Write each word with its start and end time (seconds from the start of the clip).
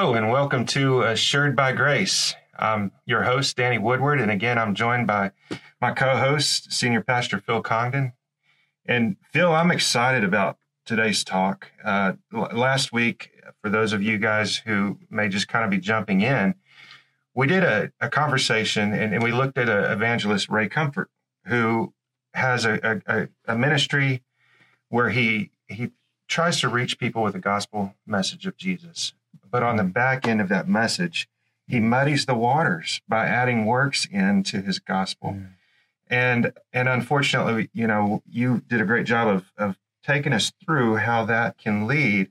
Hello, 0.00 0.14
and 0.14 0.30
welcome 0.30 0.64
to 0.64 1.02
Assured 1.02 1.54
by 1.54 1.72
Grace. 1.72 2.34
I'm 2.58 2.90
your 3.04 3.24
host, 3.24 3.54
Danny 3.54 3.76
Woodward, 3.76 4.18
and 4.18 4.30
again, 4.30 4.56
I'm 4.56 4.74
joined 4.74 5.06
by 5.06 5.32
my 5.78 5.92
co 5.92 6.16
host, 6.16 6.72
Senior 6.72 7.02
Pastor 7.02 7.38
Phil 7.38 7.60
Congdon. 7.60 8.14
And 8.86 9.16
Phil, 9.30 9.52
I'm 9.52 9.70
excited 9.70 10.24
about 10.24 10.56
today's 10.86 11.22
talk. 11.22 11.70
Uh, 11.84 12.14
last 12.32 12.94
week, 12.94 13.42
for 13.60 13.68
those 13.68 13.92
of 13.92 14.02
you 14.02 14.16
guys 14.16 14.56
who 14.56 14.98
may 15.10 15.28
just 15.28 15.48
kind 15.48 15.66
of 15.66 15.70
be 15.70 15.76
jumping 15.76 16.22
in, 16.22 16.54
we 17.34 17.46
did 17.46 17.62
a, 17.62 17.92
a 18.00 18.08
conversation 18.08 18.94
and, 18.94 19.12
and, 19.12 19.22
we 19.22 19.32
looked 19.32 19.58
at 19.58 19.68
a 19.68 19.92
evangelist, 19.92 20.48
Ray 20.48 20.70
Comfort, 20.70 21.10
who 21.44 21.92
has 22.32 22.64
a, 22.64 23.02
a, 23.06 23.28
a 23.46 23.54
ministry 23.54 24.22
where 24.88 25.10
he 25.10 25.50
he 25.68 25.90
tries 26.26 26.58
to 26.60 26.70
reach 26.70 26.98
people 26.98 27.22
with 27.22 27.34
the 27.34 27.38
gospel 27.38 27.96
message 28.06 28.46
of 28.46 28.56
Jesus 28.56 29.12
but 29.50 29.62
on 29.62 29.76
the 29.76 29.84
back 29.84 30.26
end 30.26 30.40
of 30.40 30.48
that 30.48 30.68
message, 30.68 31.28
he 31.66 31.80
muddies 31.80 32.26
the 32.26 32.34
waters 32.34 33.00
by 33.08 33.26
adding 33.26 33.64
works 33.64 34.06
into 34.10 34.60
his 34.60 34.78
gospel. 34.78 35.32
Mm. 35.32 35.48
And 36.08 36.52
and 36.72 36.88
unfortunately, 36.88 37.70
you 37.72 37.86
know, 37.86 38.22
you 38.28 38.62
did 38.66 38.80
a 38.80 38.84
great 38.84 39.06
job 39.06 39.28
of 39.28 39.52
of 39.56 39.76
taking 40.04 40.32
us 40.32 40.52
through 40.64 40.96
how 40.96 41.24
that 41.26 41.58
can 41.58 41.86
lead 41.86 42.30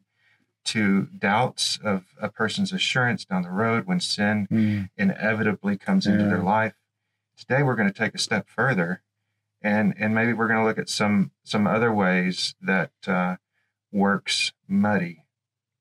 to 0.66 1.08
doubts 1.18 1.80
of 1.84 2.04
a 2.22 2.30
person's 2.30 2.74
assurance 2.74 3.24
down 3.24 3.44
the 3.44 3.50
road 3.50 3.88
when 3.88 4.00
sin 4.00 4.48
mm. 4.52 4.90
inevitably 4.98 5.78
comes 5.78 6.06
yeah. 6.06 6.14
into 6.14 6.26
their 6.26 6.44
life. 6.44 6.74
Today 7.38 7.64
we're 7.64 7.76
going 7.76 7.92
to 7.92 7.98
take 7.98 8.14
a 8.14 8.20
step 8.20 8.48
further 8.50 9.02
and 9.62 9.94
and 9.98 10.14
maybe 10.14 10.34
we're 10.34 10.48
going 10.48 10.60
to 10.60 10.66
look 10.66 10.78
at 10.78 10.90
some 10.90 11.32
some 11.44 11.68
other 11.68 11.94
ways 11.94 12.56
that 12.62 12.92
uh, 13.08 13.36
works 13.92 14.54
muddy 14.68 15.26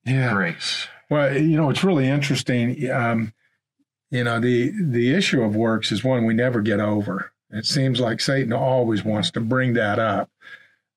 yeah. 0.05 0.33
grace. 0.33 0.89
Well, 1.11 1.37
you 1.37 1.57
know, 1.57 1.71
it's 1.71 1.85
really 1.85 2.07
interesting. 2.07 2.91
Um, 2.91 3.33
you 4.11 4.25
know, 4.25 4.41
the 4.41 4.73
the 4.81 5.15
issue 5.15 5.43
of 5.43 5.57
works 5.57 5.93
is 5.93 6.05
one 6.05 6.25
we 6.25 6.35
never 6.35 6.61
get 6.61 6.81
over. 6.81 7.33
It 7.51 7.67
seems 7.67 7.99
like 8.01 8.21
Satan 8.21 8.53
always 8.53 9.05
wants 9.05 9.31
to 9.33 9.41
bring 9.41 9.73
that 9.75 9.99
up. 9.99 10.31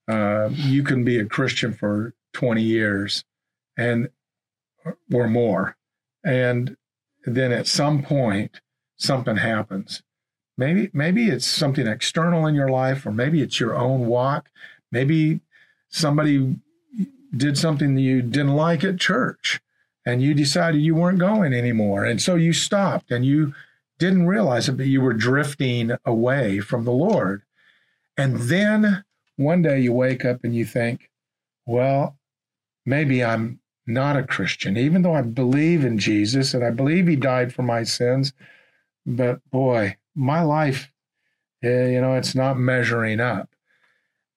Uh, 0.07 0.49
you 0.51 0.83
can 0.83 1.05
be 1.05 1.17
a 1.17 1.25
Christian 1.25 1.73
for 1.73 2.13
20 2.33 2.61
years 2.61 3.23
and 3.77 4.09
or 5.13 5.27
more, 5.27 5.77
and 6.23 6.75
then 7.25 7.51
at 7.51 7.67
some 7.67 8.03
point 8.03 8.59
something 8.97 9.37
happens. 9.37 10.03
Maybe 10.57 10.89
maybe 10.93 11.29
it's 11.29 11.47
something 11.47 11.87
external 11.87 12.45
in 12.47 12.55
your 12.55 12.69
life, 12.69 13.05
or 13.05 13.11
maybe 13.11 13.41
it's 13.41 13.59
your 13.59 13.75
own 13.75 14.07
walk. 14.07 14.49
Maybe 14.91 15.39
somebody 15.89 16.57
did 17.35 17.57
something 17.57 17.95
that 17.95 18.01
you 18.01 18.21
didn't 18.21 18.55
like 18.55 18.83
at 18.83 18.99
church 18.99 19.61
and 20.05 20.21
you 20.21 20.33
decided 20.33 20.81
you 20.81 20.95
weren't 20.95 21.19
going 21.19 21.53
anymore. 21.53 22.05
And 22.05 22.21
so 22.21 22.35
you 22.35 22.53
stopped 22.53 23.11
and 23.11 23.25
you 23.25 23.53
didn't 23.99 24.27
realize 24.27 24.67
it, 24.67 24.77
but 24.77 24.87
you 24.87 25.01
were 25.01 25.13
drifting 25.13 25.91
away 26.05 26.59
from 26.59 26.85
the 26.85 26.91
Lord. 26.91 27.43
And 28.17 28.37
then 28.37 29.03
one 29.35 29.61
day 29.61 29.79
you 29.79 29.93
wake 29.93 30.25
up 30.25 30.43
and 30.43 30.55
you 30.55 30.65
think, 30.65 31.09
well, 31.65 32.17
maybe 32.85 33.23
I'm 33.23 33.59
not 33.85 34.17
a 34.17 34.23
Christian, 34.23 34.77
even 34.77 35.01
though 35.01 35.13
I 35.13 35.21
believe 35.21 35.85
in 35.85 35.97
Jesus 35.97 36.53
and 36.53 36.63
I 36.63 36.71
believe 36.71 37.07
he 37.07 37.15
died 37.15 37.53
for 37.53 37.63
my 37.63 37.83
sins. 37.83 38.33
But 39.05 39.39
boy, 39.51 39.97
my 40.15 40.41
life, 40.41 40.91
eh, 41.63 41.89
you 41.89 42.01
know, 42.01 42.15
it's 42.15 42.35
not 42.35 42.57
measuring 42.57 43.19
up. 43.19 43.49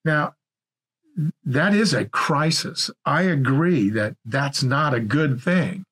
Now, 0.04 0.34
that 1.44 1.74
is 1.74 1.94
a 1.94 2.06
crisis. 2.06 2.90
I 3.04 3.22
agree 3.22 3.90
that 3.90 4.16
that's 4.24 4.62
not 4.62 4.94
a 4.94 5.00
good 5.00 5.40
thing. 5.40 5.84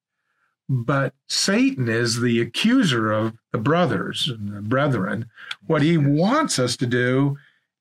But 0.68 1.12
Satan 1.28 1.88
is 1.88 2.20
the 2.20 2.40
accuser 2.40 3.12
of 3.12 3.34
the 3.50 3.58
brothers 3.58 4.28
and 4.28 4.56
the 4.56 4.62
brethren. 4.62 5.26
What 5.66 5.82
he 5.82 5.98
wants 5.98 6.58
us 6.58 6.76
to 6.78 6.86
do 6.86 7.38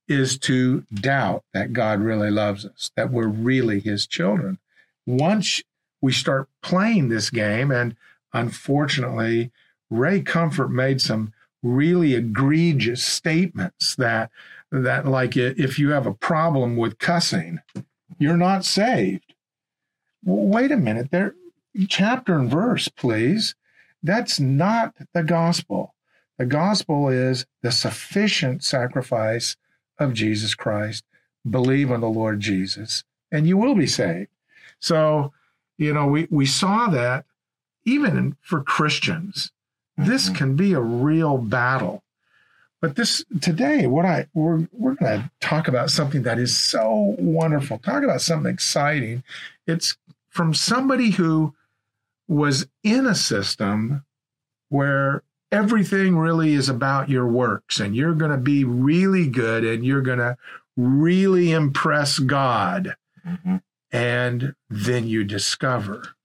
is 0.07 0.37
to 0.39 0.83
doubt 0.93 1.43
that 1.53 1.73
God 1.73 2.01
really 2.01 2.31
loves 2.31 2.65
us, 2.65 2.91
that 2.95 3.11
we're 3.11 3.27
really 3.27 3.79
his 3.79 4.05
children. 4.05 4.57
Once 5.05 5.61
we 6.01 6.11
start 6.11 6.49
playing 6.61 7.09
this 7.09 7.29
game, 7.29 7.71
and 7.71 7.95
unfortunately, 8.33 9.51
Ray 9.89 10.21
Comfort 10.21 10.69
made 10.69 11.01
some 11.01 11.33
really 11.63 12.15
egregious 12.15 13.03
statements 13.03 13.95
that 13.95 14.31
that 14.71 15.05
like 15.05 15.35
if 15.35 15.77
you 15.77 15.89
have 15.89 16.05
a 16.05 16.13
problem 16.13 16.77
with 16.77 16.99
cussing, 16.99 17.59
you're 18.17 18.37
not 18.37 18.65
saved. 18.65 19.33
Well, 20.23 20.45
wait 20.45 20.71
a 20.71 20.77
minute, 20.77 21.11
there 21.11 21.35
chapter 21.87 22.37
and 22.37 22.49
verse, 22.49 22.87
please. 22.87 23.55
That's 24.03 24.39
not 24.39 24.95
the 25.13 25.23
gospel. 25.23 25.93
The 26.37 26.45
gospel 26.45 27.09
is 27.09 27.45
the 27.61 27.71
sufficient 27.71 28.63
sacrifice 28.63 29.55
of 29.99 30.13
Jesus 30.13 30.55
Christ. 30.55 31.03
Believe 31.47 31.91
on 31.91 32.01
the 32.01 32.09
Lord 32.09 32.39
Jesus, 32.39 33.03
and 33.31 33.47
you 33.47 33.57
will 33.57 33.75
be 33.75 33.87
saved. 33.87 34.29
So, 34.79 35.33
you 35.77 35.93
know, 35.93 36.07
we, 36.07 36.27
we 36.29 36.45
saw 36.45 36.87
that 36.89 37.25
even 37.83 38.35
for 38.41 38.63
Christians, 38.63 39.51
this 39.97 40.25
mm-hmm. 40.25 40.35
can 40.35 40.55
be 40.55 40.73
a 40.73 40.79
real 40.79 41.37
battle. 41.37 42.03
But 42.81 42.95
this 42.95 43.23
today, 43.41 43.85
what 43.85 44.05
I 44.05 44.27
we're 44.33 44.67
we're 44.71 44.95
going 44.95 45.21
to 45.21 45.31
talk 45.39 45.67
about 45.67 45.91
something 45.91 46.23
that 46.23 46.39
is 46.39 46.57
so 46.57 47.15
wonderful. 47.19 47.77
Talk 47.77 48.03
about 48.03 48.21
something 48.21 48.51
exciting. 48.51 49.23
It's 49.67 49.97
from 50.29 50.55
somebody 50.55 51.11
who 51.11 51.53
was 52.27 52.65
in 52.83 53.05
a 53.05 53.13
system 53.13 54.03
where 54.69 55.21
everything 55.51 56.17
really 56.17 56.53
is 56.53 56.69
about 56.69 57.09
your 57.09 57.27
works 57.27 57.79
and 57.79 57.95
you're 57.95 58.15
going 58.15 58.31
to 58.31 58.37
be 58.37 58.63
really 58.63 59.27
good 59.27 59.63
and 59.63 59.85
you're 59.85 60.01
going 60.01 60.19
to 60.19 60.37
really 60.75 61.51
impress 61.51 62.17
God. 62.17 62.95
Mm-hmm. 63.27 63.57
And 63.91 64.55
then 64.69 65.07
you 65.07 65.23
discover 65.23 66.15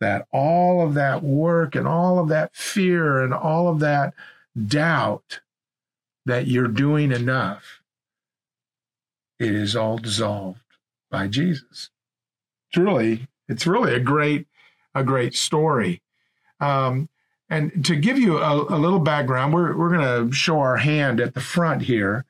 that 0.00 0.26
all 0.32 0.80
of 0.80 0.94
that 0.94 1.22
work 1.22 1.74
and 1.74 1.86
all 1.86 2.18
of 2.18 2.28
that 2.28 2.54
fear 2.54 3.20
and 3.20 3.34
all 3.34 3.68
of 3.68 3.80
that 3.80 4.14
doubt 4.66 5.40
that 6.26 6.46
you're 6.46 6.68
doing 6.68 7.12
enough, 7.12 7.80
it 9.38 9.54
is 9.54 9.76
all 9.76 9.98
dissolved 9.98 10.60
by 11.10 11.28
Jesus. 11.28 11.90
It's 12.68 12.76
really, 12.76 13.28
it's 13.48 13.66
really 13.66 13.94
a 13.94 14.00
great, 14.00 14.46
a 14.94 15.04
great 15.04 15.34
story. 15.34 16.02
Um, 16.60 17.08
and 17.50 17.84
to 17.84 17.94
give 17.94 18.18
you 18.18 18.38
a, 18.38 18.54
a 18.54 18.78
little 18.78 19.00
background, 19.00 19.52
we're, 19.52 19.76
we're 19.76 19.96
going 19.96 20.28
to 20.28 20.34
show 20.34 20.58
our 20.60 20.78
hand 20.78 21.20
at 21.20 21.34
the 21.34 21.40
front 21.40 21.82
here. 21.82 22.24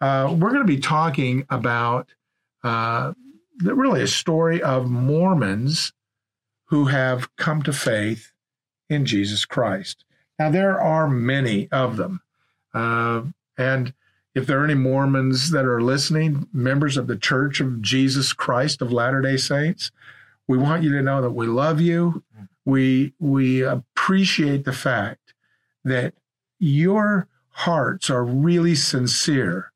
Uh, 0.00 0.34
we're 0.38 0.50
going 0.50 0.62
to 0.62 0.64
be 0.64 0.80
talking 0.80 1.44
about 1.50 2.08
uh, 2.62 3.12
really 3.62 4.02
a 4.02 4.06
story 4.06 4.62
of 4.62 4.88
Mormons 4.88 5.92
who 6.66 6.86
have 6.86 7.34
come 7.36 7.62
to 7.62 7.72
faith 7.72 8.32
in 8.88 9.04
Jesus 9.04 9.44
Christ. 9.44 10.04
Now, 10.38 10.50
there 10.50 10.80
are 10.80 11.08
many 11.08 11.68
of 11.70 11.96
them. 11.96 12.20
Uh, 12.72 13.22
and 13.60 13.92
if 14.34 14.46
there 14.46 14.58
are 14.60 14.64
any 14.64 14.72
Mormons 14.72 15.50
that 15.50 15.66
are 15.66 15.82
listening, 15.82 16.48
members 16.50 16.96
of 16.96 17.08
the 17.08 17.16
Church 17.16 17.60
of 17.60 17.82
Jesus 17.82 18.32
Christ 18.32 18.80
of 18.80 18.90
Latter 18.90 19.20
day 19.20 19.36
Saints, 19.36 19.90
we 20.48 20.56
want 20.56 20.82
you 20.82 20.90
to 20.92 21.02
know 21.02 21.20
that 21.20 21.32
we 21.32 21.46
love 21.46 21.78
you. 21.78 22.24
We, 22.64 23.12
we 23.18 23.62
appreciate 23.62 24.64
the 24.64 24.72
fact 24.72 25.34
that 25.84 26.14
your 26.58 27.28
hearts 27.50 28.08
are 28.08 28.24
really 28.24 28.74
sincere. 28.74 29.72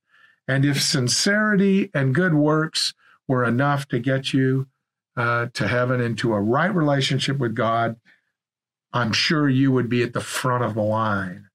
And 0.49 0.65
if 0.65 0.81
sincerity 0.81 1.91
and 1.93 2.15
good 2.15 2.33
works 2.33 2.95
were 3.29 3.45
enough 3.45 3.87
to 3.89 3.99
get 3.99 4.33
you 4.33 4.67
uh, 5.15 5.49
to 5.53 5.69
heaven 5.69 6.01
into 6.01 6.33
a 6.33 6.41
right 6.41 6.75
relationship 6.75 7.37
with 7.37 7.55
God, 7.55 7.97
I'm 8.95 9.13
sure 9.13 9.47
you 9.47 9.73
would 9.73 9.91
be 9.91 10.03
at 10.03 10.15
the 10.15 10.23
front 10.23 10.65
of 10.65 10.73
the 10.73 10.83
line. 10.83 11.51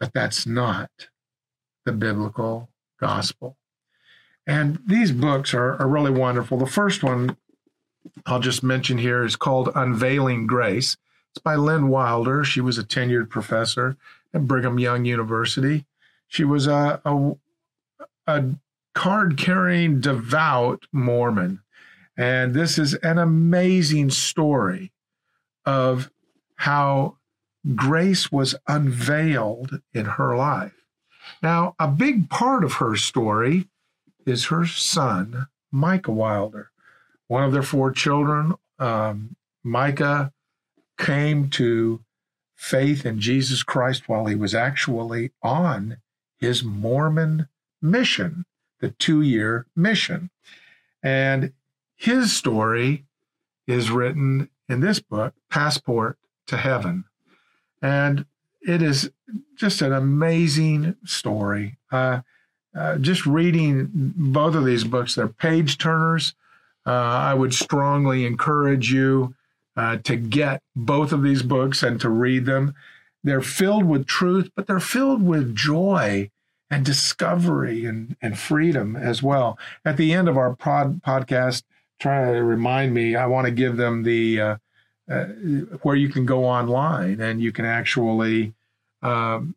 But 0.00 0.12
that's 0.12 0.44
not 0.44 0.90
the 1.84 1.92
biblical 1.92 2.68
uh-huh. 3.00 3.14
gospel. 3.14 3.56
And 4.46 4.80
these 4.86 5.12
books 5.12 5.54
are, 5.54 5.80
are 5.80 5.88
really 5.88 6.10
wonderful. 6.10 6.58
The 6.58 6.66
first 6.66 7.02
one 7.02 7.36
I'll 8.26 8.40
just 8.40 8.62
mention 8.62 8.98
here 8.98 9.24
is 9.24 9.36
called 9.36 9.70
Unveiling 9.74 10.46
Grace. 10.46 10.96
It's 11.32 11.42
by 11.42 11.54
Lynn 11.56 11.88
Wilder. 11.88 12.44
She 12.44 12.60
was 12.60 12.78
a 12.78 12.84
tenured 12.84 13.28
professor 13.28 13.96
at 14.32 14.46
Brigham 14.46 14.78
Young 14.78 15.04
University. 15.04 15.84
She 16.26 16.44
was 16.44 16.66
a, 16.66 17.00
a, 17.04 17.32
a 18.26 18.44
card 18.94 19.36
carrying, 19.36 20.00
devout 20.00 20.86
Mormon. 20.92 21.60
And 22.16 22.54
this 22.54 22.78
is 22.78 22.94
an 22.94 23.18
amazing 23.18 24.10
story 24.10 24.92
of 25.64 26.10
how 26.56 27.16
grace 27.74 28.32
was 28.32 28.54
unveiled 28.66 29.80
in 29.92 30.04
her 30.04 30.36
life. 30.36 30.79
Now, 31.42 31.74
a 31.78 31.88
big 31.88 32.28
part 32.28 32.64
of 32.64 32.74
her 32.74 32.96
story 32.96 33.68
is 34.26 34.46
her 34.46 34.66
son, 34.66 35.48
Micah 35.72 36.12
Wilder. 36.12 36.70
One 37.28 37.44
of 37.44 37.52
their 37.52 37.62
four 37.62 37.92
children, 37.92 38.54
um, 38.78 39.36
Micah, 39.62 40.32
came 40.98 41.48
to 41.50 42.00
faith 42.54 43.06
in 43.06 43.20
Jesus 43.20 43.62
Christ 43.62 44.08
while 44.08 44.26
he 44.26 44.34
was 44.34 44.54
actually 44.54 45.30
on 45.42 45.96
his 46.38 46.62
Mormon 46.62 47.48
mission, 47.80 48.44
the 48.80 48.90
two 48.90 49.22
year 49.22 49.66
mission. 49.74 50.30
And 51.02 51.52
his 51.96 52.36
story 52.36 53.04
is 53.66 53.90
written 53.90 54.50
in 54.68 54.80
this 54.80 55.00
book, 55.00 55.34
Passport 55.48 56.18
to 56.46 56.56
Heaven. 56.56 57.04
And 57.80 58.26
it 58.62 58.82
is 58.82 59.10
just 59.56 59.82
an 59.82 59.92
amazing 59.92 60.96
story. 61.04 61.78
Uh, 61.90 62.20
uh, 62.76 62.96
just 62.98 63.26
reading 63.26 63.90
both 63.92 64.54
of 64.54 64.64
these 64.64 64.84
books, 64.84 65.14
they're 65.14 65.28
page 65.28 65.78
turners. 65.78 66.34
Uh, 66.86 66.92
I 66.92 67.34
would 67.34 67.52
strongly 67.52 68.24
encourage 68.24 68.92
you 68.92 69.34
uh, 69.76 69.96
to 69.98 70.16
get 70.16 70.62
both 70.74 71.12
of 71.12 71.22
these 71.22 71.42
books 71.42 71.82
and 71.82 72.00
to 72.00 72.08
read 72.08 72.46
them. 72.46 72.74
They're 73.22 73.42
filled 73.42 73.84
with 73.84 74.06
truth, 74.06 74.50
but 74.54 74.66
they're 74.66 74.80
filled 74.80 75.22
with 75.22 75.54
joy 75.54 76.30
and 76.70 76.84
discovery 76.84 77.84
and, 77.84 78.16
and 78.22 78.38
freedom 78.38 78.96
as 78.96 79.22
well. 79.22 79.58
At 79.84 79.96
the 79.96 80.12
end 80.12 80.28
of 80.28 80.38
our 80.38 80.54
pod, 80.54 81.02
podcast, 81.02 81.64
try 81.98 82.32
to 82.32 82.42
remind 82.42 82.94
me, 82.94 83.16
I 83.16 83.26
want 83.26 83.46
to 83.46 83.50
give 83.50 83.76
them 83.76 84.04
the 84.04 84.58
uh, 85.10 85.24
where 85.82 85.96
you 85.96 86.08
can 86.08 86.24
go 86.24 86.44
online 86.44 87.20
and 87.20 87.40
you 87.40 87.52
can 87.52 87.64
actually 87.64 88.54
um, 89.02 89.54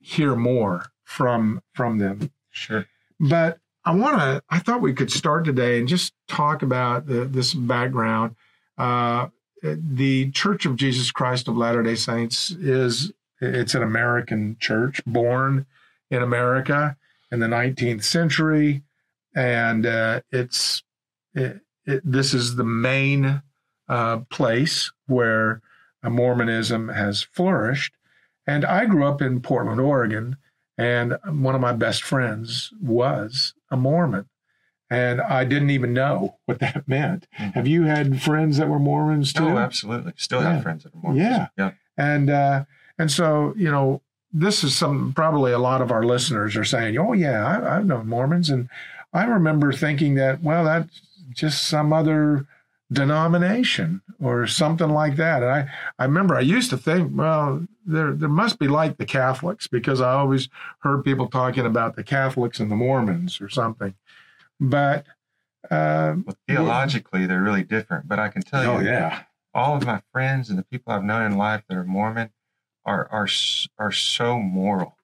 hear 0.00 0.36
more 0.36 0.92
from 1.04 1.62
from 1.72 1.98
them. 1.98 2.30
Sure. 2.50 2.86
But 3.18 3.58
I 3.84 3.94
want 3.94 4.18
to. 4.18 4.42
I 4.50 4.58
thought 4.58 4.80
we 4.80 4.92
could 4.92 5.10
start 5.10 5.44
today 5.44 5.78
and 5.78 5.88
just 5.88 6.12
talk 6.28 6.62
about 6.62 7.06
the, 7.06 7.24
this 7.24 7.54
background. 7.54 8.36
Uh, 8.76 9.28
the 9.62 10.30
Church 10.32 10.66
of 10.66 10.76
Jesus 10.76 11.10
Christ 11.10 11.48
of 11.48 11.56
Latter 11.56 11.82
Day 11.82 11.94
Saints 11.94 12.50
is 12.50 13.12
it's 13.40 13.74
an 13.74 13.82
American 13.82 14.56
church 14.60 15.04
born 15.04 15.66
in 16.10 16.22
America 16.22 16.96
in 17.30 17.40
the 17.40 17.46
19th 17.46 18.04
century, 18.04 18.82
and 19.34 19.86
uh, 19.86 20.20
it's 20.30 20.82
it, 21.34 21.60
it, 21.86 22.02
this 22.04 22.34
is 22.34 22.56
the 22.56 22.64
main 22.64 23.42
uh, 23.92 24.20
place 24.30 24.90
where 25.06 25.60
Mormonism 26.02 26.88
has 26.88 27.22
flourished. 27.22 27.92
And 28.46 28.64
I 28.64 28.86
grew 28.86 29.04
up 29.04 29.20
in 29.20 29.40
Portland, 29.40 29.80
Oregon, 29.80 30.38
and 30.78 31.18
one 31.26 31.54
of 31.54 31.60
my 31.60 31.74
best 31.74 32.02
friends 32.02 32.72
was 32.80 33.52
a 33.70 33.76
Mormon. 33.76 34.30
And 34.88 35.20
I 35.20 35.44
didn't 35.44 35.70
even 35.70 35.92
know 35.92 36.38
what 36.46 36.58
that 36.60 36.84
meant. 36.88 37.26
Mm-hmm. 37.38 37.50
Have 37.50 37.66
you 37.66 37.82
had 37.82 38.22
friends 38.22 38.56
that 38.56 38.68
were 38.68 38.78
Mormons 38.78 39.34
too? 39.34 39.44
Oh, 39.44 39.58
absolutely. 39.58 40.14
Still 40.16 40.40
yeah. 40.40 40.54
have 40.54 40.62
friends 40.62 40.84
that 40.84 40.94
are 40.94 40.98
Mormons. 40.98 41.22
Yeah. 41.22 41.48
Yeah. 41.58 41.72
And 41.98 42.30
uh, 42.30 42.64
and 42.98 43.10
so, 43.12 43.52
you 43.58 43.70
know, 43.70 44.00
this 44.32 44.64
is 44.64 44.74
some 44.74 45.12
probably 45.12 45.52
a 45.52 45.58
lot 45.58 45.82
of 45.82 45.90
our 45.90 46.02
listeners 46.02 46.56
are 46.56 46.64
saying, 46.64 46.96
"Oh 46.96 47.12
yeah, 47.12 47.44
I, 47.46 47.76
I've 47.76 47.86
known 47.86 48.08
Mormons," 48.08 48.48
and 48.48 48.70
I 49.12 49.24
remember 49.24 49.72
thinking 49.72 50.14
that, 50.14 50.42
well, 50.42 50.64
that's 50.64 51.02
just 51.30 51.68
some 51.68 51.92
other 51.92 52.46
denomination 52.92 54.02
or 54.20 54.46
something 54.46 54.90
like 54.90 55.16
that. 55.16 55.42
And 55.42 55.50
I, 55.50 55.70
I 55.98 56.04
remember 56.04 56.36
I 56.36 56.40
used 56.40 56.70
to 56.70 56.76
think, 56.76 57.16
well, 57.16 57.66
there 57.84 58.12
there 58.12 58.28
must 58.28 58.58
be 58.58 58.68
like 58.68 58.98
the 58.98 59.06
Catholics 59.06 59.66
because 59.66 60.00
I 60.00 60.12
always 60.12 60.48
heard 60.80 61.04
people 61.04 61.28
talking 61.28 61.66
about 61.66 61.96
the 61.96 62.04
Catholics 62.04 62.60
and 62.60 62.70
the 62.70 62.76
Mormons 62.76 63.40
or 63.40 63.48
something. 63.48 63.94
But 64.60 65.06
uh, 65.70 66.16
well, 66.24 66.36
theologically, 66.46 67.26
they're 67.26 67.42
really 67.42 67.64
different. 67.64 68.08
But 68.08 68.18
I 68.18 68.28
can 68.28 68.42
tell 68.42 68.76
oh, 68.76 68.80
you, 68.80 68.88
yeah, 68.88 69.24
all 69.54 69.76
of 69.76 69.84
my 69.84 70.02
friends 70.12 70.50
and 70.50 70.58
the 70.58 70.64
people 70.64 70.92
I've 70.92 71.04
known 71.04 71.32
in 71.32 71.38
life 71.38 71.64
that 71.68 71.76
are 71.76 71.84
Mormon 71.84 72.30
are 72.84 73.08
are 73.10 73.28
are 73.78 73.92
so 73.92 74.38
moral. 74.38 74.96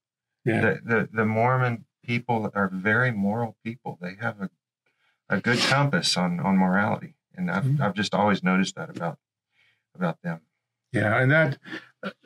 Yeah. 0.44 0.60
The, 0.60 0.80
the 0.84 1.08
the 1.12 1.24
Mormon 1.24 1.84
people 2.04 2.50
are 2.54 2.68
very 2.72 3.10
moral 3.10 3.56
people. 3.64 3.98
They 4.00 4.14
have 4.20 4.40
a 4.40 4.50
a 5.28 5.40
good 5.40 5.58
compass 5.58 6.16
on 6.16 6.40
on 6.40 6.56
morality, 6.56 7.14
and 7.38 7.50
I've 7.50 7.64
mm-hmm. 7.64 7.82
I've 7.82 7.94
just 7.94 8.14
always 8.14 8.42
noticed 8.42 8.74
that 8.74 8.90
about 8.90 9.16
about 9.94 10.20
them. 10.22 10.40
Yeah, 10.92 11.18
and 11.18 11.30
that 11.30 11.58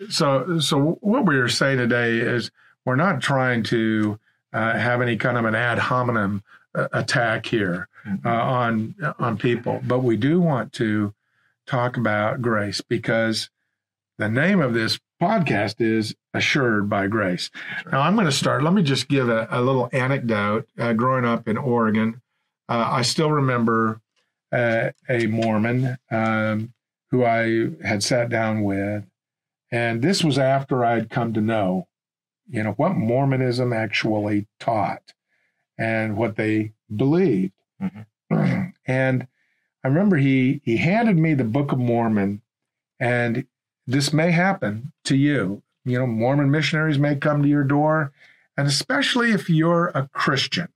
so 0.09 0.59
so 0.59 0.99
what 1.01 1.27
we 1.27 1.37
are 1.37 1.49
saying 1.49 1.79
today 1.79 2.19
is 2.19 2.51
we're 2.85 2.97
not 2.97 3.21
trying 3.21 3.63
to 3.65 4.19
uh, 4.53 4.77
have 4.77 5.01
any 5.01 5.17
kind 5.17 5.39
of 5.39 5.45
an 5.45 5.55
ad 5.55 5.79
hominem 5.79 6.43
uh, 6.75 6.89
attack 6.93 7.47
here 7.47 7.89
mm-hmm. 8.07 8.27
uh, 8.27 8.31
on 8.31 8.95
on 9.19 9.39
people, 9.39 9.81
but 9.85 10.01
we 10.01 10.17
do 10.17 10.41
want 10.41 10.73
to 10.75 11.15
talk 11.67 11.97
about 11.97 12.43
grace 12.43 12.81
because 12.81 13.51
the 14.19 14.29
name 14.29 14.61
of 14.61 14.75
this 14.75 14.99
podcast 15.21 15.81
is 15.81 16.15
assured 16.35 16.91
by 16.91 17.07
grace. 17.07 17.51
Right. 17.85 17.93
Now 17.93 18.01
I'm 18.01 18.15
going 18.15 18.27
to 18.27 18.33
start. 18.33 18.63
Let 18.63 18.73
me 18.73 18.83
just 18.83 19.09
give 19.09 19.29
a, 19.29 19.47
a 19.51 19.63
little 19.63 19.89
anecdote. 19.93 20.69
Uh, 20.79 20.93
growing 20.93 21.25
up 21.25 21.47
in 21.47 21.57
Oregon, 21.57 22.21
uh, 22.69 22.89
I 22.91 23.03
still 23.03 23.31
remember 23.31 24.02
uh, 24.53 24.91
a 25.09 25.27
Mormon 25.27 25.97
um, 26.11 26.73
who 27.11 27.25
I 27.25 27.71
had 27.85 28.03
sat 28.03 28.29
down 28.29 28.63
with, 28.63 29.05
and 29.71 30.03
this 30.03 30.23
was 30.23 30.39
after 30.39 30.85
I 30.85 30.95
had 30.95 31.11
come 31.11 31.33
to 31.35 31.41
know, 31.41 31.89
you 32.49 32.63
know, 32.63 32.73
what 32.73 32.95
Mormonism 32.95 33.73
actually 33.73 34.47
taught 34.61 35.15
and 35.79 36.17
what 36.17 36.37
they 36.37 36.73
believed. 36.95 37.55
Mm-hmm. 37.81 38.03
And 38.85 39.29
I 39.85 39.89
remember 39.89 40.17
he 40.17 40.61
he 40.65 40.79
handed 40.79 41.17
me 41.17 41.35
the 41.35 41.45
Book 41.45 41.71
of 41.71 41.79
Mormon, 41.79 42.43
and 42.99 43.47
this 43.87 44.13
may 44.13 44.33
happen 44.33 44.93
to 45.05 45.17
you. 45.17 45.63
You 45.85 46.01
know, 46.01 46.07
Mormon 46.07 46.51
missionaries 46.51 46.99
may 46.99 47.15
come 47.15 47.43
to 47.43 47.49
your 47.49 47.63
door, 47.63 48.13
and 48.57 48.67
especially 48.67 49.31
if 49.31 49.49
you're 49.49 49.89
a 49.89 50.09
Christian 50.13 50.69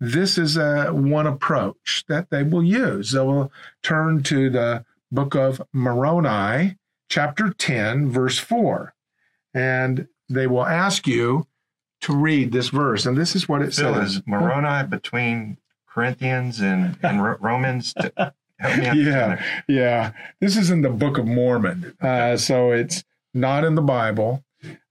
this 0.00 0.38
is 0.38 0.56
a 0.56 0.88
one 0.92 1.26
approach 1.26 2.04
that 2.08 2.30
they 2.30 2.42
will 2.42 2.64
use. 2.64 3.12
They 3.12 3.20
will 3.20 3.52
turn 3.82 4.22
to 4.24 4.48
the 4.48 4.84
book 5.12 5.34
of 5.34 5.60
Moroni, 5.72 6.76
chapter 7.08 7.52
10, 7.52 8.10
verse 8.10 8.38
4, 8.38 8.94
and 9.52 10.08
they 10.28 10.46
will 10.46 10.66
ask 10.66 11.06
you 11.06 11.46
to 12.00 12.14
read 12.14 12.52
this 12.52 12.68
verse. 12.68 13.04
And 13.04 13.16
this 13.16 13.36
is 13.36 13.48
what 13.48 13.60
it 13.60 13.74
Phil, 13.74 13.94
says. 13.94 14.16
Is 14.16 14.22
Moroni 14.26 14.86
between 14.88 15.58
Corinthians 15.86 16.60
and, 16.60 16.96
and 17.02 17.22
Romans? 17.42 17.92
To, 17.94 18.32
yeah, 18.60 19.42
yeah. 19.68 20.12
This 20.40 20.56
is 20.56 20.70
in 20.70 20.80
the 20.80 20.88
Book 20.88 21.18
of 21.18 21.26
Mormon. 21.26 21.94
Uh, 22.00 22.38
so 22.38 22.70
it's 22.70 23.04
not 23.34 23.64
in 23.64 23.74
the 23.74 23.82
Bible. 23.82 24.44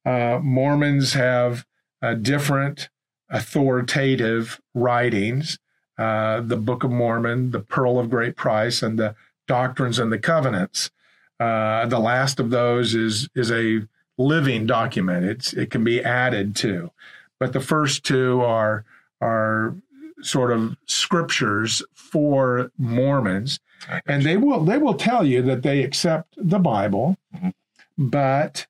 Uh, 0.06 0.40
Mormons 0.42 1.14
have 1.14 1.66
a 2.02 2.16
different 2.16 2.90
authoritative 3.30 4.60
writings, 4.74 5.60
uh, 5.98 6.42
the 6.42 6.58
Book 6.58 6.84
of 6.84 6.92
Mormon, 6.92 7.52
the 7.52 7.60
Pearl 7.60 8.00
of 8.00 8.10
Great 8.10 8.36
Price, 8.36 8.82
and 8.82 8.98
the 8.98 9.16
Doctrines 9.48 10.00
and 10.00 10.12
the 10.12 10.20
Covenants. 10.20 10.92
Uh, 11.40 11.86
the 11.86 12.00
last 12.00 12.40
of 12.40 12.50
those 12.50 12.96
is 12.96 13.30
is 13.36 13.52
a 13.52 13.88
living 14.18 14.66
document. 14.66 15.26
It's 15.26 15.54
it 15.54 15.70
can 15.72 15.84
be 15.84 16.04
added 16.04 16.56
to, 16.58 16.92
but 17.40 17.54
the 17.54 17.60
first 17.60 18.04
two 18.04 18.42
are 18.42 18.86
are 19.22 19.76
sort 20.22 20.52
of 20.52 20.76
scriptures 20.86 21.82
for 21.94 22.72
Mormons, 22.78 23.60
and 24.06 24.24
they 24.24 24.38
will 24.38 24.64
they 24.64 24.78
will 24.78 24.96
tell 24.96 25.26
you 25.26 25.42
that 25.44 25.64
they 25.64 25.84
accept 25.84 26.36
the 26.38 26.60
Bible, 26.60 27.18
mm-hmm. 27.34 27.50
but 27.98 28.68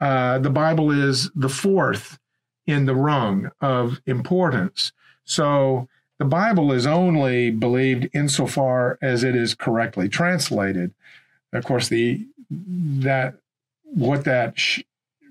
uh, 0.00 0.38
the 0.38 0.50
Bible 0.50 0.90
is 0.90 1.30
the 1.34 1.48
fourth 1.48 2.18
in 2.66 2.86
the 2.86 2.94
rung 2.94 3.50
of 3.60 4.00
importance. 4.06 4.92
So 5.24 5.88
the 6.18 6.24
Bible 6.24 6.72
is 6.72 6.86
only 6.86 7.50
believed 7.50 8.08
insofar 8.12 8.98
as 9.02 9.24
it 9.24 9.34
is 9.34 9.54
correctly 9.54 10.08
translated. 10.08 10.92
Of 11.52 11.64
course, 11.64 11.88
the 11.88 12.26
that 12.50 13.34
what 13.84 14.24
that 14.24 14.58
sh- 14.58 14.82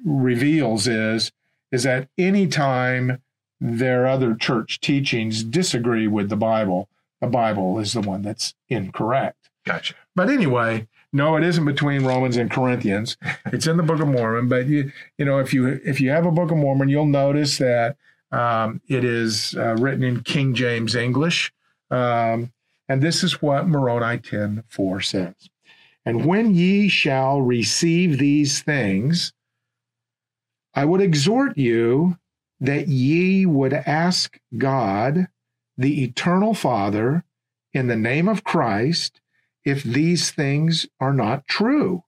reveals 0.04 0.88
is 0.88 1.32
is 1.72 1.84
that 1.84 2.10
anytime 2.18 3.22
their 3.60 4.08
other 4.08 4.36
church 4.36 4.82
teachings 4.82 5.44
disagree 5.44 6.08
with 6.08 6.30
the 6.30 6.36
Bible, 6.36 6.90
the 7.22 7.28
Bible 7.28 7.80
is 7.80 7.94
the 7.94 8.02
one 8.02 8.24
that's 8.24 8.54
incorrect. 8.68 9.50
Gotcha. 9.66 9.94
But 10.16 10.30
anyway, 10.30 10.88
no, 11.13 11.36
it 11.36 11.44
isn't 11.44 11.65
between 11.65 12.06
Romans 12.06 12.38
and 12.38 12.50
Corinthians. 12.50 13.18
It's 13.48 13.68
in 13.68 13.77
the 13.77 13.84
Book 13.84 14.00
of 14.00 14.08
Mormon. 14.08 14.48
But 14.48 14.68
you, 14.68 14.91
you 15.18 15.25
know, 15.25 15.39
if 15.39 15.53
you 15.53 15.80
if 15.86 16.00
you 16.00 16.10
have 16.12 16.25
a 16.25 16.32
Book 16.32 16.51
of 16.51 16.58
Mormon, 16.58 16.89
you'll 16.89 17.06
notice 17.06 17.58
that 17.58 17.98
um, 18.32 18.82
it 18.88 19.03
is 19.03 19.56
uh, 19.56 19.75
written 19.75 20.03
in 20.03 20.24
King 20.24 20.53
James 20.53 20.96
English, 20.96 21.53
um, 21.89 22.51
and 22.88 23.01
this 23.01 23.24
is 23.24 23.41
what 23.41 23.68
Moroni 23.68 24.20
ten 24.20 24.63
four 24.70 25.01
says. 25.01 25.36
And 26.06 26.25
when 26.25 26.56
ye 26.56 26.89
shall 26.89 27.41
receive 27.41 28.18
these 28.18 28.62
things, 28.62 29.34
I 30.74 30.86
would 30.86 31.01
exhort 31.01 31.58
you 31.58 32.18
that 32.60 32.88
ye 32.88 33.46
would 33.46 33.74
ask 33.74 34.39
God, 34.58 35.27
the 35.77 36.03
eternal 36.03 36.53
Father, 36.53 37.24
in 37.74 37.88
the 37.88 37.96
name 37.96 38.27
of 38.27 38.44
Christ 38.44 39.21
if 39.63 39.84
these 39.84 40.32
things 40.32 40.88
are 41.00 41.13
not 41.13 41.48
true, 41.48 42.03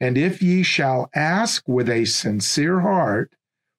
And 0.00 0.16
if 0.16 0.40
ye 0.40 0.62
shall 0.62 1.10
ask 1.12 1.66
with 1.66 1.88
a 1.88 2.04
sincere 2.04 2.80
heart, 2.82 3.32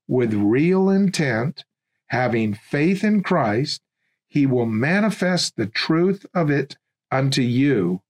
with 0.06 0.34
real 0.34 0.90
intent, 0.90 1.64
having 2.08 2.54
faith 2.54 3.06
in 3.06 3.24
Christ, 3.24 3.82
he 4.28 4.46
will 4.46 4.66
manifest 4.66 5.56
the 5.56 5.66
truth 5.68 6.26
of 6.34 6.50
it 6.52 6.78
unto 7.10 7.42
you 7.42 8.02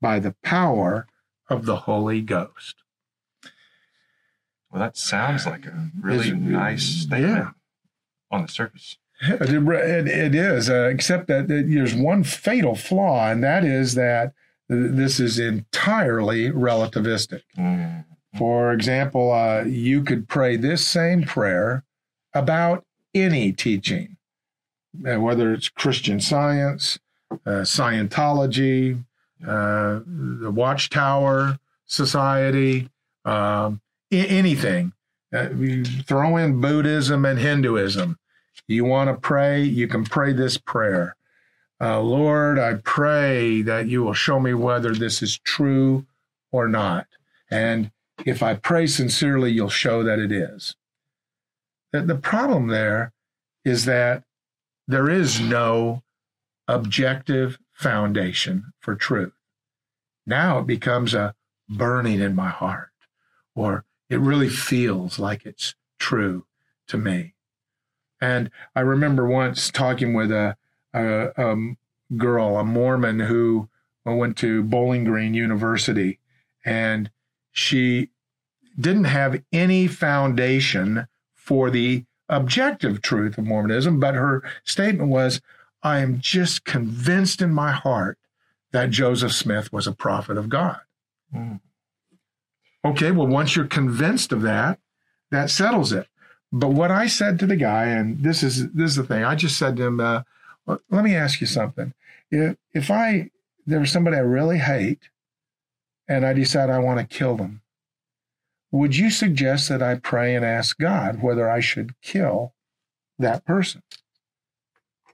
by 0.00 0.18
the 0.18 0.34
power 0.42 1.06
of 1.48 1.64
the 1.64 1.76
Holy 1.86 2.20
Ghost. 2.20 2.82
Well, 4.70 4.80
that 4.80 4.96
sounds 4.96 5.46
like 5.46 5.64
a 5.66 5.90
really 6.00 6.30
It's- 6.30 6.42
nice 6.42 6.82
statement 6.84 7.32
yeah. 7.44 7.50
on 8.30 8.42
the 8.42 8.48
surface. 8.48 8.96
It, 9.24 10.08
it- 10.08 10.34
is, 10.34 10.68
uh, 10.68 10.88
except 10.88 11.28
that 11.28 11.46
there's 11.48 11.94
one 11.94 12.24
fatal 12.24 12.74
flaw, 12.74 13.30
and 13.30 13.42
that 13.44 13.64
is 13.64 13.94
that 13.94 14.32
this 14.68 15.20
is 15.20 15.38
entirely 15.38 16.50
relativistic. 16.50 17.42
Mm. 17.56 18.04
For 18.36 18.72
example, 18.72 19.30
uh, 19.32 19.62
you 19.64 20.02
could 20.02 20.26
pray 20.28 20.56
this 20.56 20.86
same 20.86 21.22
prayer 21.24 21.84
about 22.34 22.84
any 23.14 23.52
teaching, 23.52 24.16
uh, 25.06 25.20
whether 25.20 25.52
it's 25.52 25.68
Christian 25.68 26.18
science, 26.18 26.98
uh, 27.46 27.62
Scientology, 27.64 29.04
uh, 29.46 30.00
the 30.06 30.50
Watchtower 30.52 31.58
Society, 31.86 32.88
um, 33.24 33.80
a- 34.10 34.26
anything. 34.26 34.92
Uh, 35.34 35.48
throw 36.06 36.36
in 36.36 36.60
Buddhism 36.60 37.24
and 37.24 37.38
Hinduism. 37.38 38.18
You 38.72 38.84
want 38.84 39.08
to 39.08 39.14
pray, 39.14 39.62
you 39.62 39.86
can 39.86 40.04
pray 40.04 40.32
this 40.32 40.56
prayer. 40.56 41.16
Uh, 41.80 42.00
Lord, 42.00 42.58
I 42.58 42.74
pray 42.74 43.62
that 43.62 43.88
you 43.88 44.02
will 44.02 44.14
show 44.14 44.38
me 44.38 44.54
whether 44.54 44.94
this 44.94 45.20
is 45.22 45.38
true 45.38 46.06
or 46.50 46.68
not. 46.68 47.06
And 47.50 47.90
if 48.24 48.42
I 48.42 48.54
pray 48.54 48.86
sincerely, 48.86 49.50
you'll 49.50 49.68
show 49.68 50.02
that 50.02 50.18
it 50.18 50.30
is. 50.30 50.76
The, 51.92 52.02
the 52.02 52.14
problem 52.14 52.68
there 52.68 53.12
is 53.64 53.84
that 53.84 54.22
there 54.86 55.10
is 55.10 55.40
no 55.40 56.02
objective 56.68 57.58
foundation 57.72 58.72
for 58.80 58.94
truth. 58.94 59.32
Now 60.26 60.60
it 60.60 60.66
becomes 60.66 61.14
a 61.14 61.34
burning 61.68 62.20
in 62.20 62.34
my 62.34 62.48
heart, 62.48 62.92
or 63.54 63.84
it 64.08 64.20
really 64.20 64.48
feels 64.48 65.18
like 65.18 65.44
it's 65.44 65.74
true 65.98 66.46
to 66.88 66.96
me. 66.96 67.34
And 68.22 68.52
I 68.76 68.80
remember 68.82 69.26
once 69.26 69.68
talking 69.68 70.14
with 70.14 70.30
a, 70.30 70.56
a, 70.94 71.32
a 71.36 71.56
girl, 72.16 72.56
a 72.56 72.62
Mormon 72.62 73.18
who 73.18 73.68
went 74.04 74.36
to 74.38 74.62
Bowling 74.62 75.02
Green 75.02 75.34
University, 75.34 76.20
and 76.64 77.10
she 77.50 78.10
didn't 78.78 79.04
have 79.04 79.42
any 79.52 79.88
foundation 79.88 81.08
for 81.34 81.68
the 81.68 82.04
objective 82.28 83.02
truth 83.02 83.38
of 83.38 83.44
Mormonism, 83.44 83.98
but 83.98 84.14
her 84.14 84.44
statement 84.62 85.10
was, 85.10 85.40
I 85.82 85.98
am 85.98 86.20
just 86.20 86.64
convinced 86.64 87.42
in 87.42 87.52
my 87.52 87.72
heart 87.72 88.18
that 88.70 88.90
Joseph 88.90 89.32
Smith 89.32 89.72
was 89.72 89.88
a 89.88 89.92
prophet 89.92 90.38
of 90.38 90.48
God. 90.48 90.78
Mm. 91.34 91.60
Okay, 92.84 93.10
well, 93.10 93.26
once 93.26 93.56
you're 93.56 93.66
convinced 93.66 94.30
of 94.30 94.42
that, 94.42 94.78
that 95.32 95.50
settles 95.50 95.92
it. 95.92 96.06
But 96.52 96.68
what 96.68 96.90
I 96.90 97.06
said 97.06 97.38
to 97.38 97.46
the 97.46 97.56
guy, 97.56 97.86
and 97.86 98.22
this 98.22 98.42
is 98.42 98.70
this 98.72 98.90
is 98.90 98.96
the 98.96 99.04
thing, 99.04 99.24
I 99.24 99.34
just 99.34 99.58
said 99.58 99.76
to 99.76 99.84
him, 99.84 100.00
uh, 100.00 100.22
"Let 100.66 101.04
me 101.04 101.14
ask 101.16 101.40
you 101.40 101.46
something. 101.46 101.94
If 102.30 102.56
if 102.74 102.90
I 102.90 103.30
there 103.66 103.80
was 103.80 103.90
somebody 103.90 104.16
I 104.16 104.20
really 104.20 104.58
hate, 104.58 105.08
and 106.06 106.26
I 106.26 106.34
decide 106.34 106.68
I 106.68 106.78
want 106.78 107.00
to 107.00 107.16
kill 107.18 107.36
them, 107.36 107.62
would 108.70 108.96
you 108.96 109.10
suggest 109.10 109.68
that 109.70 109.82
I 109.82 109.94
pray 109.94 110.34
and 110.34 110.44
ask 110.44 110.78
God 110.78 111.22
whether 111.22 111.48
I 111.50 111.60
should 111.60 111.98
kill 112.02 112.52
that 113.18 113.46
person?" 113.46 113.82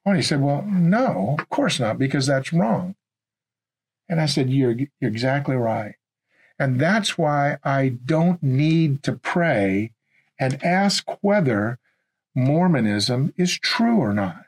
Well, 0.04 0.16
he 0.16 0.22
said, 0.22 0.40
"Well, 0.40 0.62
no, 0.62 1.36
of 1.38 1.48
course 1.50 1.78
not, 1.78 1.98
because 1.98 2.26
that's 2.26 2.52
wrong." 2.52 2.96
And 4.08 4.20
I 4.20 4.26
said, 4.26 4.50
"You're 4.50 4.76
you're 5.00 5.10
exactly 5.10 5.54
right." 5.54 5.94
And 6.58 6.80
that's 6.80 7.16
why 7.16 7.58
I 7.62 7.90
don't 7.90 8.42
need 8.42 9.04
to 9.04 9.12
pray 9.12 9.92
and 10.38 10.62
ask 10.64 11.06
whether 11.20 11.78
Mormonism 12.34 13.32
is 13.36 13.58
true 13.58 13.98
or 13.98 14.12
not, 14.12 14.46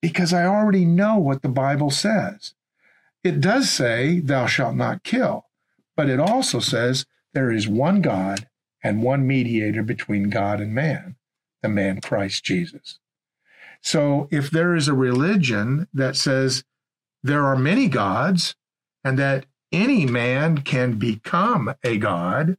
because 0.00 0.32
I 0.32 0.44
already 0.44 0.84
know 0.84 1.18
what 1.18 1.42
the 1.42 1.48
Bible 1.48 1.90
says. 1.90 2.54
It 3.22 3.40
does 3.40 3.70
say, 3.70 4.20
Thou 4.20 4.46
shalt 4.46 4.74
not 4.74 5.04
kill, 5.04 5.46
but 5.96 6.08
it 6.08 6.18
also 6.18 6.58
says 6.58 7.06
there 7.34 7.50
is 7.50 7.68
one 7.68 8.00
God 8.00 8.48
and 8.82 9.02
one 9.02 9.26
mediator 9.26 9.82
between 9.82 10.30
God 10.30 10.60
and 10.60 10.74
man, 10.74 11.16
the 11.62 11.68
man 11.68 12.00
Christ 12.00 12.44
Jesus. 12.44 12.98
So 13.80 14.28
if 14.30 14.50
there 14.50 14.74
is 14.74 14.88
a 14.88 14.94
religion 14.94 15.88
that 15.92 16.16
says 16.16 16.64
there 17.22 17.44
are 17.44 17.56
many 17.56 17.88
gods 17.88 18.54
and 19.04 19.18
that 19.18 19.46
any 19.70 20.06
man 20.06 20.58
can 20.58 20.98
become 20.98 21.74
a 21.82 21.98
god, 21.98 22.56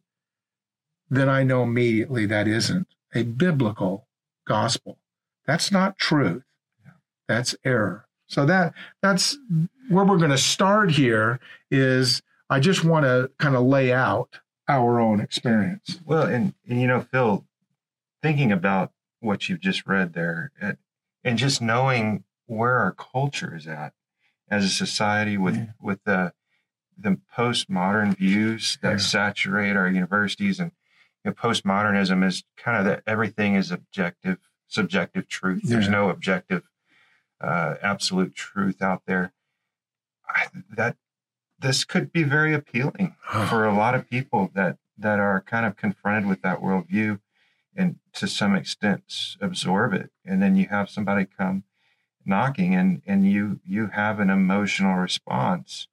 then 1.10 1.30
I 1.30 1.44
know 1.44 1.64
immediately 1.64 2.26
that 2.28 2.48
isn't 2.48 2.88
a 3.14 3.24
biblical 3.24 4.08
gospel. 4.46 4.98
That's 5.46 5.72
not 5.72 5.98
truth. 5.98 6.44
That's 7.28 7.56
error. 7.64 8.06
So 8.28 8.46
that 8.46 8.74
that's 9.02 9.38
where 9.90 10.06
we're 10.06 10.18
going 10.18 10.32
to 10.32 10.38
start 10.38 10.92
here 10.92 11.40
is 11.70 12.22
I 12.50 12.60
just 12.60 12.84
want 12.84 13.06
to 13.06 13.32
kind 13.38 13.56
of 13.56 13.64
lay 13.64 13.92
out 13.94 14.40
our 14.68 15.00
own 15.00 15.20
experience. 15.20 16.00
Well, 16.06 16.24
and, 16.24 16.54
and 16.68 16.80
you 16.82 16.88
know, 16.88 17.02
Phil, 17.02 17.46
thinking 18.22 18.52
about 18.52 18.92
what 19.20 19.48
you've 19.50 19.60
just 19.62 19.86
read 19.86 20.14
there, 20.14 20.52
uh, 20.62 20.74
and 21.24 21.38
just 21.38 21.62
knowing 21.62 22.24
where 22.46 22.78
our 22.80 22.92
culture 22.94 23.56
is 23.56 23.68
at 23.68 23.94
as 24.50 24.64
a 24.66 24.70
society 24.70 25.38
with 25.38 25.56
Yeah. 25.56 25.66
with 25.82 26.04
the 26.06 26.34
the 26.98 27.20
postmodern 27.36 28.16
views 28.18 28.78
that 28.82 28.92
Yeah. 28.92 28.98
saturate 28.98 29.76
our 29.76 29.88
universities, 29.90 30.60
and 30.60 30.72
you 31.24 31.32
know, 31.32 31.34
postmodernism 31.34 32.26
is 32.26 32.44
kind 32.58 32.78
of 32.78 32.86
that 32.86 33.04
everything 33.08 33.56
is 33.56 33.72
objective, 33.72 34.38
subjective 34.68 35.28
truth. 35.28 35.62
There's 35.64 35.90
no 35.90 36.10
objective, 36.10 36.64
uh, 37.42 37.76
absolute 37.82 38.36
truth 38.36 38.82
out 38.82 39.04
there. 39.06 39.34
I, 40.28 40.48
that 40.76 40.98
this 41.60 41.84
could 41.86 42.12
be 42.12 42.24
very 42.24 42.54
appealing 42.54 43.16
for 43.50 43.66
a 43.66 43.74
lot 43.74 43.96
of 43.96 44.10
people 44.10 44.52
that 44.54 44.78
that 44.98 45.20
are 45.20 45.42
kind 45.42 45.66
of 45.66 45.76
confronted 45.76 46.28
with 46.28 46.42
that 46.42 46.60
worldview 46.60 47.20
and 47.76 47.98
to 48.14 48.28
some 48.28 48.56
extent 48.56 49.04
absorb 49.42 49.94
it 49.94 50.12
and 50.24 50.42
then 50.42 50.56
you 50.56 50.68
have 50.68 50.90
somebody 50.90 51.26
come 51.26 51.64
knocking 52.26 52.76
and 52.76 53.02
and 53.06 53.30
you 53.30 53.60
you 53.66 53.88
have 53.88 54.20
an 54.20 54.30
emotional 54.30 54.96
response. 54.96 55.88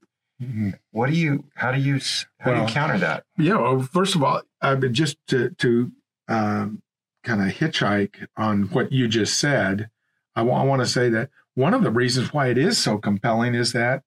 What 0.90 1.10
do 1.10 1.16
you 1.16 1.44
how 1.54 1.70
do 1.70 1.78
you 1.78 2.00
how 2.38 2.54
do 2.54 2.60
you 2.60 2.66
counter 2.66 2.98
that? 2.98 3.24
Yeah. 3.36 3.58
Well, 3.58 3.82
first 3.82 4.14
of 4.14 4.22
all, 4.22 4.42
I 4.62 4.74
mean, 4.74 4.94
just 4.94 5.16
to 5.28 5.50
to 5.50 5.92
um, 6.28 6.82
kind 7.24 7.42
of 7.42 7.56
hitchhike 7.56 8.26
on 8.36 8.64
what 8.70 8.92
you 8.92 9.06
just 9.08 9.38
said, 9.38 9.90
I 10.34 10.42
want 10.42 10.80
to 10.80 10.86
say 10.86 11.08
that 11.10 11.30
one 11.54 11.74
of 11.74 11.82
the 11.82 11.90
reasons 11.90 12.32
why 12.32 12.48
it 12.48 12.56
is 12.56 12.78
so 12.78 12.96
compelling 12.96 13.54
is 13.54 13.72
that 13.72 14.02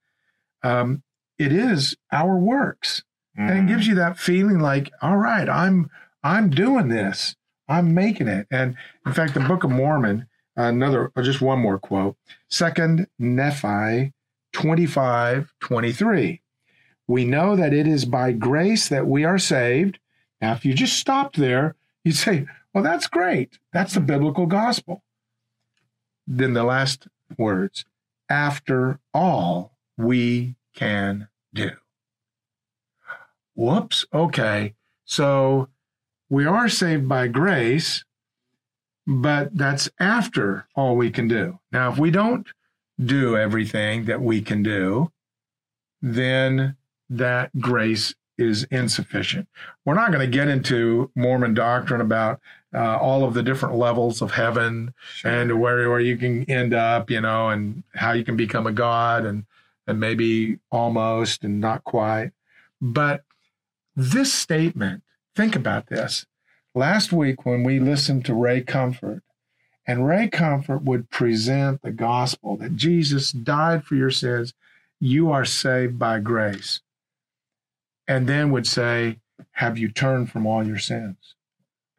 um, 0.63 1.03
it 1.37 1.51
is 1.51 1.95
our 2.11 2.37
works, 2.37 3.03
and 3.35 3.69
it 3.69 3.73
gives 3.73 3.87
you 3.87 3.95
that 3.95 4.17
feeling 4.17 4.59
like, 4.59 4.91
all 5.01 5.17
right, 5.17 5.47
I'm 5.47 5.89
I'm 6.23 6.49
doing 6.49 6.87
this, 6.87 7.35
I'm 7.67 7.93
making 7.93 8.27
it. 8.27 8.47
And 8.49 8.75
in 9.05 9.13
fact, 9.13 9.33
the 9.33 9.39
Book 9.41 9.63
of 9.63 9.69
Mormon, 9.71 10.27
another 10.55 11.11
just 11.21 11.41
one 11.41 11.59
more 11.59 11.77
quote, 11.77 12.15
Second 12.47 13.07
Nephi 13.19 14.12
25, 14.53 15.53
23. 15.59 16.41
We 17.07 17.25
know 17.25 17.55
that 17.55 17.73
it 17.73 17.87
is 17.87 18.05
by 18.05 18.31
grace 18.31 18.87
that 18.87 19.07
we 19.07 19.25
are 19.25 19.37
saved. 19.37 19.99
Now, 20.41 20.53
if 20.53 20.63
you 20.63 20.73
just 20.73 20.97
stopped 20.97 21.37
there, 21.37 21.75
you'd 22.03 22.15
say, 22.15 22.45
well, 22.73 22.83
that's 22.83 23.07
great. 23.07 23.59
That's 23.71 23.93
the 23.93 23.99
biblical 23.99 24.45
gospel. 24.45 25.03
Then 26.25 26.53
the 26.53 26.63
last 26.63 27.07
words, 27.37 27.85
after 28.29 28.99
all 29.13 29.77
we 29.97 30.55
can 30.73 31.27
do. 31.53 31.71
Whoops. 33.55 34.05
Okay. 34.13 34.73
So 35.05 35.67
we 36.29 36.45
are 36.45 36.69
saved 36.69 37.07
by 37.07 37.27
grace, 37.27 38.03
but 39.05 39.55
that's 39.55 39.89
after 39.99 40.67
all 40.75 40.95
we 40.95 41.11
can 41.11 41.27
do. 41.27 41.59
Now, 41.71 41.91
if 41.91 41.99
we 41.99 42.09
don't 42.09 42.47
do 43.03 43.37
everything 43.37 44.05
that 44.05 44.21
we 44.21 44.41
can 44.41 44.63
do, 44.63 45.11
then 46.01 46.75
that 47.09 47.51
grace 47.59 48.15
is 48.37 48.63
insufficient. 48.71 49.47
We're 49.85 49.93
not 49.93 50.11
going 50.11 50.25
to 50.25 50.37
get 50.37 50.47
into 50.47 51.11
Mormon 51.15 51.53
doctrine 51.53 52.01
about 52.01 52.39
uh, 52.73 52.97
all 52.97 53.23
of 53.23 53.33
the 53.33 53.43
different 53.43 53.75
levels 53.75 54.21
of 54.21 54.31
heaven 54.31 54.93
and 55.23 55.59
where 55.59 55.89
where 55.89 55.99
you 55.99 56.17
can 56.17 56.43
end 56.49 56.73
up, 56.73 57.11
you 57.11 57.21
know, 57.21 57.49
and 57.49 57.83
how 57.93 58.13
you 58.13 58.23
can 58.23 58.35
become 58.35 58.65
a 58.65 58.71
god 58.71 59.25
and 59.25 59.45
and 59.85 59.99
maybe 59.99 60.57
almost 60.71 61.43
and 61.43 61.61
not 61.61 61.83
quite. 61.83 62.31
But 62.81 63.23
this 63.95 64.33
statement, 64.33 65.03
think 65.35 65.55
about 65.55 65.87
this. 65.87 66.25
Last 66.73 67.11
week, 67.11 67.45
when 67.45 67.63
we 67.63 67.79
listened 67.79 68.25
to 68.25 68.33
Ray 68.33 68.61
Comfort, 68.61 69.21
and 69.85 70.07
Ray 70.07 70.29
Comfort 70.29 70.83
would 70.83 71.09
present 71.09 71.81
the 71.81 71.91
gospel 71.91 72.55
that 72.57 72.75
Jesus 72.75 73.31
died 73.31 73.83
for 73.83 73.95
your 73.95 74.11
sins, 74.11 74.53
you 74.99 75.31
are 75.31 75.45
saved 75.45 75.99
by 75.99 76.19
grace. 76.19 76.81
And 78.07 78.27
then 78.27 78.51
would 78.51 78.67
say, 78.67 79.19
Have 79.51 79.77
you 79.77 79.89
turned 79.91 80.31
from 80.31 80.45
all 80.45 80.65
your 80.65 80.79
sins? 80.79 81.35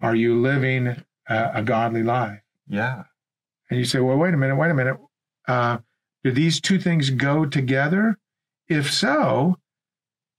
Are 0.01 0.15
you 0.15 0.41
living 0.41 1.03
a, 1.29 1.51
a 1.55 1.63
godly 1.63 2.03
life? 2.03 2.41
Yeah. 2.69 3.05
And 3.69 3.79
you 3.79 3.85
say, 3.85 4.01
Well, 4.01 4.17
wait 4.17 4.35
a 4.35 4.37
minute, 4.37 4.57
wait 4.57 4.71
a 4.71 4.75
minute. 4.75 4.99
Uh, 5.47 5.79
do 6.23 6.31
these 6.31 6.61
two 6.61 6.79
things 6.79 7.11
go 7.11 7.45
together? 7.45 8.19
If 8.67 8.91
so, 8.91 9.59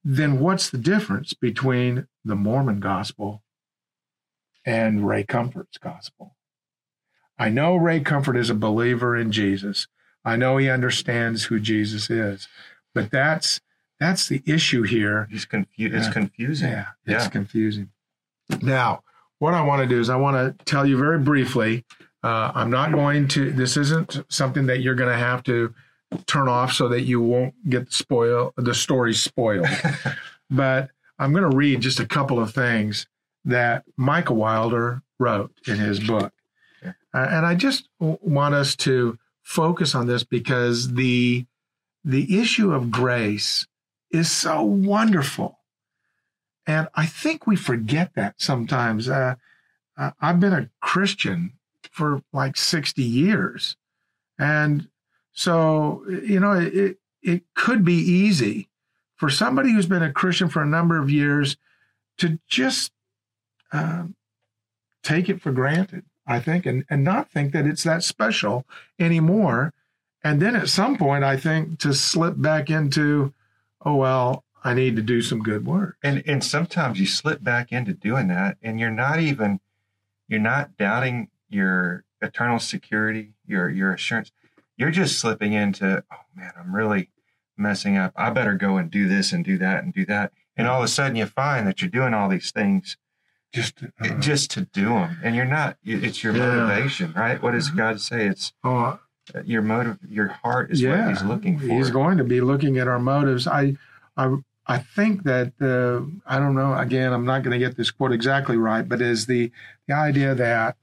then 0.03 0.39
what's 0.39 0.69
the 0.69 0.79
difference 0.79 1.33
between 1.33 2.07
the 2.23 2.35
Mormon 2.35 2.79
gospel 2.79 3.43
and 4.65 5.07
Ray 5.07 5.23
Comfort's 5.23 5.77
gospel? 5.77 6.35
I 7.37 7.49
know 7.49 7.75
Ray 7.75 7.99
Comfort 7.99 8.37
is 8.37 8.49
a 8.49 8.55
believer 8.55 9.15
in 9.15 9.31
Jesus. 9.31 9.87
I 10.23 10.35
know 10.35 10.57
he 10.57 10.69
understands 10.69 11.45
who 11.45 11.59
Jesus 11.59 12.09
is, 12.09 12.47
but 12.93 13.11
that's 13.11 13.61
that's 13.99 14.27
the 14.27 14.41
issue 14.45 14.83
here. 14.83 15.27
He's 15.31 15.45
confused. 15.45 15.95
It's 15.95 16.09
confusing. 16.09 16.69
Yeah, 16.69 16.87
it's 17.05 17.25
yeah. 17.25 17.29
confusing. 17.29 17.91
Now, 18.61 19.03
what 19.39 19.53
I 19.53 19.61
want 19.61 19.81
to 19.81 19.87
do 19.87 19.99
is 19.99 20.09
I 20.09 20.15
want 20.15 20.35
to 20.35 20.65
tell 20.65 20.85
you 20.85 20.97
very 20.97 21.19
briefly. 21.19 21.85
Uh, 22.23 22.51
I'm 22.55 22.71
not 22.71 22.91
going 22.91 23.27
to. 23.29 23.51
This 23.51 23.77
isn't 23.77 24.23
something 24.29 24.65
that 24.65 24.81
you're 24.81 24.95
going 24.95 25.11
to 25.11 25.17
have 25.17 25.43
to 25.43 25.73
turn 26.25 26.47
off 26.47 26.71
so 26.73 26.87
that 26.89 27.01
you 27.01 27.21
won't 27.21 27.69
get 27.69 27.87
the 27.87 27.91
spoil 27.91 28.53
the 28.57 28.73
story 28.73 29.13
spoiled. 29.13 29.67
but 30.49 30.89
I'm 31.19 31.31
going 31.31 31.49
to 31.49 31.55
read 31.55 31.81
just 31.81 31.99
a 31.99 32.05
couple 32.05 32.39
of 32.39 32.53
things 32.53 33.07
that 33.45 33.83
Michael 33.95 34.37
Wilder 34.37 35.03
wrote 35.19 35.51
in 35.67 35.77
his 35.77 35.99
book. 35.99 36.33
Uh, 37.15 37.27
and 37.31 37.45
I 37.45 37.55
just 37.55 37.87
w- 37.99 38.19
want 38.21 38.55
us 38.55 38.75
to 38.77 39.17
focus 39.41 39.95
on 39.95 40.07
this 40.07 40.23
because 40.23 40.93
the 40.95 41.45
the 42.03 42.39
issue 42.39 42.71
of 42.71 42.91
grace 42.91 43.67
is 44.11 44.29
so 44.29 44.61
wonderful. 44.61 45.59
And 46.67 46.87
I 46.93 47.05
think 47.05 47.47
we 47.47 47.55
forget 47.55 48.11
that 48.15 48.35
sometimes. 48.37 49.09
Uh, 49.09 49.35
I've 49.97 50.39
been 50.39 50.53
a 50.53 50.69
Christian 50.81 51.53
for 51.91 52.21
like 52.33 52.57
60 52.57 53.01
years. 53.01 53.77
And 54.37 54.89
so, 55.31 56.03
you 56.07 56.39
know, 56.39 56.51
it, 56.53 56.97
it 57.21 57.43
could 57.55 57.85
be 57.85 57.93
easy 57.93 58.69
for 59.15 59.29
somebody 59.29 59.71
who's 59.71 59.85
been 59.85 60.03
a 60.03 60.11
Christian 60.11 60.49
for 60.49 60.61
a 60.61 60.67
number 60.67 60.99
of 60.99 61.09
years 61.09 61.57
to 62.17 62.39
just 62.47 62.91
uh, 63.71 64.03
take 65.03 65.29
it 65.29 65.41
for 65.41 65.51
granted, 65.51 66.03
I 66.27 66.39
think, 66.39 66.65
and, 66.65 66.85
and 66.89 67.03
not 67.03 67.31
think 67.31 67.53
that 67.53 67.65
it's 67.65 67.83
that 67.83 68.03
special 68.03 68.65
anymore. 68.99 69.73
And 70.23 70.41
then 70.41 70.55
at 70.55 70.69
some 70.69 70.97
point, 70.97 71.23
I 71.23 71.37
think 71.37 71.79
to 71.79 71.93
slip 71.93 72.33
back 72.37 72.69
into, 72.69 73.33
oh, 73.85 73.95
well, 73.95 74.43
I 74.63 74.73
need 74.73 74.95
to 74.95 75.03
do 75.03 75.21
some 75.21 75.43
good 75.43 75.65
work. 75.65 75.97
And 76.01 76.23
and 76.25 76.43
sometimes 76.43 76.99
you 76.99 77.05
slip 77.05 77.43
back 77.43 77.71
into 77.71 77.93
doing 77.93 78.27
that 78.29 78.57
and 78.63 78.79
you're 78.79 78.89
not 78.89 79.19
even 79.19 79.59
you're 80.27 80.39
not 80.39 80.75
doubting 80.75 81.29
your 81.49 82.03
eternal 82.19 82.57
security, 82.57 83.33
your 83.45 83.69
your 83.69 83.93
assurance 83.93 84.31
you're 84.77 84.91
just 84.91 85.19
slipping 85.19 85.53
into, 85.53 86.03
oh 86.11 86.17
man, 86.35 86.51
I'm 86.57 86.75
really 86.75 87.09
messing 87.57 87.97
up. 87.97 88.13
I 88.15 88.29
better 88.29 88.55
go 88.55 88.77
and 88.77 88.91
do 88.91 89.07
this 89.07 89.31
and 89.31 89.43
do 89.43 89.57
that 89.57 89.83
and 89.83 89.93
do 89.93 90.05
that. 90.05 90.33
And 90.57 90.67
all 90.67 90.79
of 90.79 90.85
a 90.85 90.89
sudden 90.89 91.15
you 91.15 91.25
find 91.25 91.65
that 91.67 91.81
you're 91.81 91.89
doing 91.89 92.13
all 92.13 92.29
these 92.29 92.51
things 92.51 92.97
just 93.55 93.81
uh, 94.01 94.09
just 94.19 94.51
to 94.51 94.61
do 94.73 94.89
them. 94.89 95.17
And 95.23 95.35
you're 95.35 95.45
not, 95.45 95.77
it's 95.83 96.23
your 96.23 96.35
yeah. 96.35 96.45
motivation, 96.45 97.13
right? 97.13 97.41
What 97.41 97.51
does 97.51 97.69
God 97.69 98.01
say? 98.01 98.27
It's 98.27 98.51
oh, 98.63 98.99
your 99.45 99.61
motive, 99.61 99.97
your 100.07 100.27
heart 100.27 100.71
is 100.71 100.81
yeah, 100.81 100.99
what 100.99 101.09
he's 101.09 101.23
looking 101.23 101.57
for. 101.57 101.65
He's 101.65 101.89
going 101.89 102.17
to 102.17 102.25
be 102.25 102.41
looking 102.41 102.77
at 102.77 102.87
our 102.87 102.99
motives. 102.99 103.47
I, 103.47 103.77
I, 104.17 104.35
I 104.67 104.79
think 104.79 105.23
that 105.23 105.53
uh, 105.61 106.05
I 106.27 106.37
don't 106.37 106.55
know. 106.55 106.77
Again, 106.77 107.13
I'm 107.13 107.25
not 107.25 107.43
going 107.43 107.57
to 107.57 107.65
get 107.65 107.77
this 107.77 107.91
quote 107.91 108.11
exactly 108.11 108.57
right, 108.57 108.87
but 108.87 109.01
is 109.01 109.25
the 109.25 109.51
the 109.87 109.93
idea 109.93 110.35
that 110.35 110.75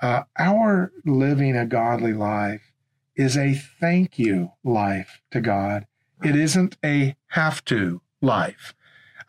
uh, 0.00 0.22
our 0.38 0.92
living 1.04 1.56
a 1.56 1.66
godly 1.66 2.12
life 2.12 2.72
is 3.14 3.36
a 3.36 3.54
thank 3.54 4.18
you 4.18 4.52
life 4.64 5.20
to 5.30 5.40
God. 5.40 5.86
It 6.24 6.34
isn't 6.34 6.76
a 6.84 7.14
have 7.28 7.64
to 7.66 8.00
life. 8.20 8.74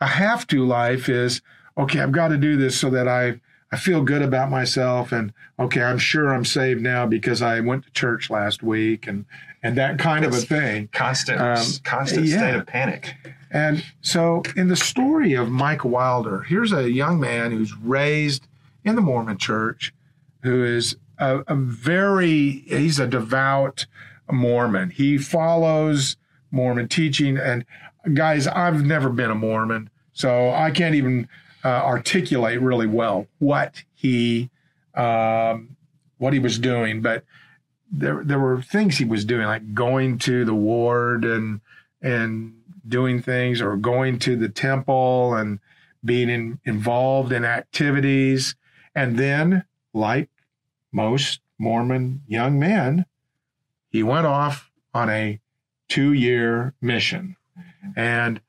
A 0.00 0.06
have 0.06 0.46
to 0.48 0.64
life 0.64 1.08
is, 1.08 1.42
okay, 1.78 2.00
I've 2.00 2.12
got 2.12 2.28
to 2.28 2.36
do 2.36 2.56
this 2.56 2.78
so 2.78 2.90
that 2.90 3.08
I, 3.08 3.40
I 3.70 3.76
feel 3.76 4.02
good 4.02 4.22
about 4.22 4.50
myself 4.50 5.12
and 5.12 5.32
okay, 5.58 5.82
I'm 5.82 5.98
sure 5.98 6.34
I'm 6.34 6.44
saved 6.44 6.82
now 6.82 7.06
because 7.06 7.40
I 7.42 7.60
went 7.60 7.84
to 7.84 7.90
church 7.92 8.30
last 8.30 8.62
week 8.62 9.06
and 9.06 9.24
and 9.62 9.76
that 9.76 9.98
kind 9.98 10.24
of 10.24 10.32
a 10.32 10.36
thing. 10.36 10.88
Constant 10.92 11.40
um, 11.40 11.66
constant 11.84 12.26
yeah. 12.26 12.38
state 12.38 12.54
of 12.54 12.66
panic. 12.66 13.14
And 13.50 13.84
so 14.02 14.42
in 14.56 14.68
the 14.68 14.76
story 14.76 15.34
of 15.34 15.50
Mike 15.50 15.84
Wilder, 15.84 16.42
here's 16.42 16.72
a 16.72 16.90
young 16.90 17.18
man 17.18 17.50
who's 17.50 17.74
raised 17.76 18.46
in 18.84 18.94
the 18.94 19.00
Mormon 19.00 19.38
church 19.38 19.92
who 20.42 20.64
is 20.64 20.96
a, 21.18 21.38
a 21.48 21.54
very 21.54 22.64
he's 22.66 22.98
a 22.98 23.06
devout 23.06 23.86
Mormon. 24.30 24.90
He 24.90 25.18
follows 25.18 26.16
Mormon 26.50 26.88
teaching. 26.88 27.38
And 27.38 27.64
guys, 28.14 28.46
I've 28.46 28.84
never 28.84 29.08
been 29.08 29.30
a 29.30 29.34
Mormon, 29.34 29.90
so 30.12 30.50
I 30.50 30.70
can't 30.70 30.94
even 30.94 31.28
uh, 31.64 31.68
articulate 31.68 32.60
really 32.60 32.86
well 32.86 33.26
what 33.38 33.82
he 33.94 34.50
um, 34.94 35.76
what 36.18 36.32
he 36.32 36.38
was 36.38 36.58
doing. 36.58 37.02
But 37.02 37.24
there 37.90 38.22
there 38.24 38.38
were 38.38 38.62
things 38.62 38.98
he 38.98 39.04
was 39.04 39.24
doing, 39.24 39.46
like 39.46 39.74
going 39.74 40.18
to 40.18 40.44
the 40.44 40.54
ward 40.54 41.24
and 41.24 41.60
and 42.02 42.54
doing 42.86 43.20
things, 43.20 43.60
or 43.60 43.76
going 43.76 44.18
to 44.20 44.36
the 44.36 44.48
temple 44.48 45.34
and 45.34 45.58
being 46.04 46.30
in, 46.30 46.60
involved 46.64 47.32
in 47.32 47.44
activities. 47.44 48.54
And 48.94 49.18
then, 49.18 49.64
like 49.92 50.30
most 50.92 51.40
Mormon 51.58 52.22
young 52.26 52.58
men, 52.58 53.04
he 53.90 54.02
went 54.02 54.26
off 54.26 54.70
on 54.94 55.10
a 55.10 55.40
two 55.88 56.12
year 56.12 56.74
mission. 56.80 57.36
And 57.96 58.40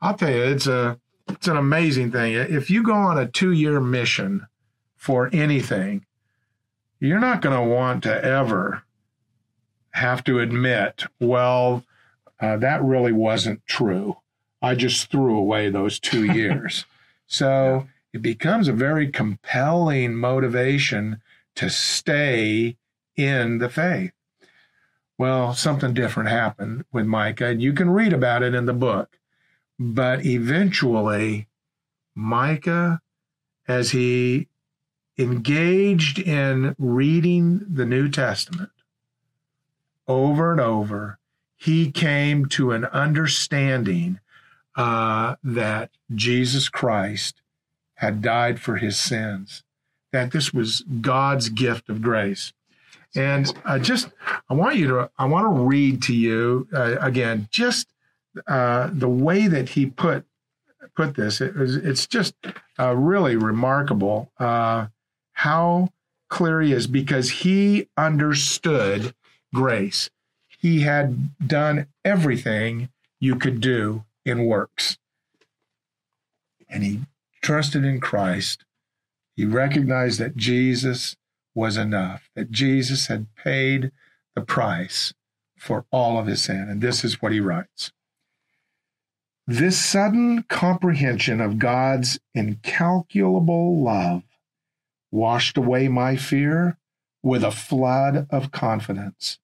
I'll 0.00 0.14
tell 0.14 0.30
you, 0.30 0.42
it's 0.42 0.66
a 0.66 0.98
it's 1.28 1.48
an 1.48 1.56
amazing 1.56 2.12
thing. 2.12 2.34
If 2.34 2.70
you 2.70 2.82
go 2.82 2.94
on 2.94 3.18
a 3.18 3.26
two 3.26 3.52
year 3.52 3.80
mission 3.80 4.46
for 4.96 5.28
anything, 5.32 6.06
you're 7.00 7.20
not 7.20 7.42
going 7.42 7.56
to 7.56 7.74
want 7.74 8.02
to 8.04 8.24
ever 8.24 8.82
have 9.92 10.22
to 10.24 10.40
admit, 10.40 11.04
well, 11.20 11.84
uh, 12.40 12.56
that 12.58 12.82
really 12.82 13.12
wasn't 13.12 13.64
true. 13.66 14.16
I 14.62 14.74
just 14.74 15.10
threw 15.10 15.36
away 15.38 15.70
those 15.70 15.98
two 15.98 16.24
years. 16.32 16.84
so 17.26 17.88
it 18.12 18.22
becomes 18.22 18.66
a 18.66 18.72
very 18.72 19.10
compelling 19.10 20.14
motivation 20.14 21.20
to 21.54 21.68
stay 21.68 22.76
in 23.16 23.58
the 23.58 23.68
faith. 23.68 24.12
Well, 25.18 25.54
something 25.54 25.94
different 25.94 26.28
happened 26.28 26.84
with 26.92 27.06
Micah, 27.06 27.46
and 27.46 27.62
you 27.62 27.72
can 27.72 27.90
read 27.90 28.12
about 28.12 28.42
it 28.42 28.54
in 28.54 28.66
the 28.66 28.72
book. 28.72 29.18
But 29.78 30.24
eventually, 30.24 31.48
Micah, 32.14 33.00
as 33.68 33.90
he 33.90 34.48
engaged 35.18 36.18
in 36.18 36.74
reading 36.78 37.64
the 37.68 37.86
New 37.86 38.08
Testament 38.08 38.70
over 40.06 40.52
and 40.52 40.60
over, 40.60 41.18
he 41.56 41.90
came 41.90 42.46
to 42.46 42.72
an 42.72 42.84
understanding 42.86 44.20
uh, 44.76 45.36
that 45.42 45.90
Jesus 46.14 46.68
Christ 46.68 47.40
had 47.94 48.20
died 48.20 48.60
for 48.60 48.76
his 48.76 48.98
sins 48.98 49.62
that 50.12 50.32
this 50.32 50.52
was 50.52 50.84
God's 51.00 51.48
gift 51.48 51.88
of 51.88 52.02
grace. 52.02 52.52
And 53.14 53.52
I 53.64 53.78
just, 53.78 54.08
I 54.48 54.54
want 54.54 54.76
you 54.76 54.88
to, 54.88 55.10
I 55.18 55.24
want 55.26 55.44
to 55.46 55.62
read 55.62 56.02
to 56.02 56.14
you 56.14 56.68
uh, 56.72 56.96
again, 57.00 57.48
just 57.50 57.88
uh, 58.46 58.90
the 58.92 59.08
way 59.08 59.46
that 59.46 59.70
he 59.70 59.86
put 59.86 60.24
put 60.94 61.14
this. 61.14 61.40
It 61.40 61.54
was, 61.56 61.76
it's 61.76 62.06
just 62.06 62.34
uh, 62.78 62.94
really 62.96 63.36
remarkable 63.36 64.30
uh, 64.38 64.86
how 65.32 65.90
clear 66.28 66.60
he 66.62 66.72
is 66.72 66.86
because 66.86 67.30
he 67.30 67.88
understood 67.96 69.14
grace. 69.52 70.08
He 70.58 70.80
had 70.80 71.36
done 71.46 71.86
everything 72.04 72.88
you 73.20 73.36
could 73.36 73.60
do 73.60 74.04
in 74.24 74.46
works, 74.46 74.98
and 76.68 76.82
he 76.82 77.02
trusted 77.42 77.84
in 77.84 78.00
Christ 78.00 78.64
he 79.36 79.44
recognized 79.44 80.18
that 80.18 80.36
Jesus 80.36 81.14
was 81.54 81.76
enough, 81.76 82.30
that 82.34 82.50
Jesus 82.50 83.08
had 83.08 83.26
paid 83.36 83.92
the 84.34 84.40
price 84.40 85.12
for 85.58 85.84
all 85.90 86.18
of 86.18 86.26
his 86.26 86.42
sin. 86.42 86.68
And 86.68 86.80
this 86.80 87.04
is 87.04 87.20
what 87.20 87.32
he 87.32 87.40
writes 87.40 87.92
This 89.48 89.82
sudden 89.84 90.42
comprehension 90.42 91.40
of 91.40 91.60
God's 91.60 92.18
incalculable 92.34 93.80
love 93.80 94.24
washed 95.12 95.56
away 95.56 95.86
my 95.86 96.16
fear 96.16 96.78
with 97.22 97.44
a 97.44 97.52
flood 97.52 98.26
of 98.30 98.50
confidence. 98.50 99.38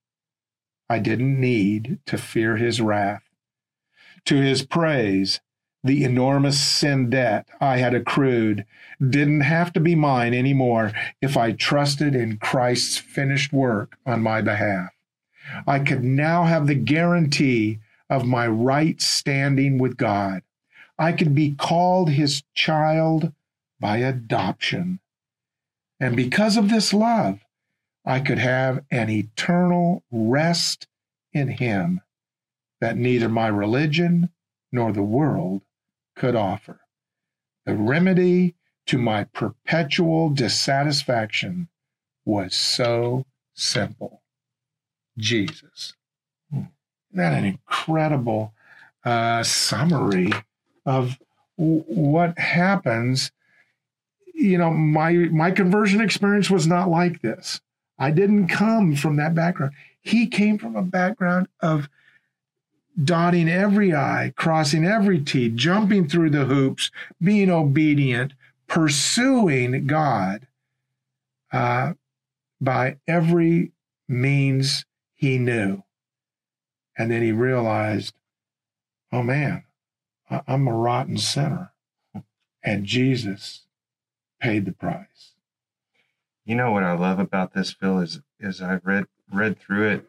I 0.91 0.99
didn't 0.99 1.41
need 1.41 2.01
to 2.07 2.19
fear 2.19 2.57
his 2.57 2.81
wrath. 2.81 3.23
To 4.25 4.37
his 4.37 4.65
praise, 4.65 5.41
the 5.85 6.03
enormous 6.03 6.61
sin 6.61 7.09
debt 7.09 7.47
I 7.61 7.77
had 7.77 7.95
accrued 7.95 8.67
didn't 9.01 9.43
have 9.43 9.73
to 9.75 9.81
be 9.81 9.95
mine 9.95 10.35
anymore 10.35 10.93
if 11.21 11.37
I 11.37 11.53
trusted 11.53 12.17
in 12.17 12.39
Christ's 12.39 12.99
finished 12.99 13.53
work 13.53 13.97
on 14.05 14.21
my 14.21 14.43
behalf. 14.43 14.91
I 15.65 15.79
could 15.79 16.03
now 16.03 16.43
have 16.43 16.67
the 16.67 16.75
guarantee 16.75 17.79
of 18.09 18.27
my 18.27 18.47
right 18.47 19.01
standing 19.01 19.79
with 19.79 19.97
God. 19.97 20.43
I 20.99 21.13
could 21.13 21.35
be 21.35 21.55
called 21.55 22.11
his 22.11 22.43
child 22.55 23.33
by 23.81 23.99
adoption. 23.99 25.01
And 25.99 26.17
because 26.17 26.57
of 26.57 26.69
this 26.69 26.93
love, 26.93 27.41
I 28.05 28.21
could 28.21 28.39
have 28.39 28.85
an 28.91 29.11
eternal 29.11 30.05
rest 30.11 30.87
in 31.33 31.49
him 31.49 32.01
that 32.81 32.97
neither 32.97 33.29
my 33.29 33.47
religion 33.47 34.31
nor 34.73 34.93
the 34.93 35.03
world 35.03 35.63
could 36.17 36.35
offer. 36.35 36.81
The 37.65 37.75
remedy 37.75 38.55
to 38.87 38.99
my 38.99 39.25
perpetual 39.25 40.31
dissatisfaction 40.31 41.69
was 42.25 42.55
so 42.55 43.27
simple 43.55 44.23
Jesus. 45.19 45.95
That 47.13 47.33
an 47.33 47.45
incredible 47.45 48.53
uh, 49.05 49.43
summary 49.43 50.33
of 50.87 51.19
w- 51.59 51.85
what 51.87 52.39
happens? 52.39 53.33
You 54.35 54.59
know, 54.59 54.71
my 54.71 55.13
my 55.13 55.51
conversion 55.51 56.01
experience 56.01 56.51
was 56.51 56.67
not 56.67 56.89
like 56.89 57.21
this. 57.21 57.61
I 57.99 58.11
didn't 58.11 58.49
come 58.49 58.97
from 58.97 59.17
that 59.17 59.35
background. 59.35 59.73
He 60.01 60.27
came 60.27 60.59
from 60.59 60.75
a 60.75 60.83
background 60.83 61.49
of 61.61 61.89
dotting 63.03 63.49
every 63.49 63.95
I, 63.95 64.33
crossing 64.37 64.85
every 64.85 65.21
T, 65.21 65.49
jumping 65.49 66.09
through 66.09 66.31
the 66.31 66.45
hoops, 66.45 66.91
being 67.23 67.51
obedient, 67.51 68.33
pursuing 68.67 69.87
God 69.87 70.47
uh, 71.53 71.95
by 72.61 72.97
every 73.07 73.73
means 74.09 74.85
he 75.15 75.39
knew. 75.39 75.83
And 76.97 77.11
then 77.11 77.23
he 77.23 77.33
realized, 77.33 78.15
oh 79.11 79.23
man, 79.23 79.65
I'm 80.47 80.69
a 80.69 80.75
rotten 80.75 81.17
sinner. 81.19 81.73
And 82.63 82.87
Jesus 82.87 83.67
paid 84.41 84.65
the 84.65 84.73
price. 84.73 85.33
You 86.45 86.57
know 86.57 86.71
what 86.73 86.83
I 86.83 86.93
love 86.95 87.19
about 87.19 87.55
this, 87.55 87.73
Phil, 87.73 88.01
is 88.01 88.21
is 88.41 88.61
I 88.61 88.81
read 88.83 89.07
read 89.33 89.59
through 89.59 89.89
it, 89.89 90.07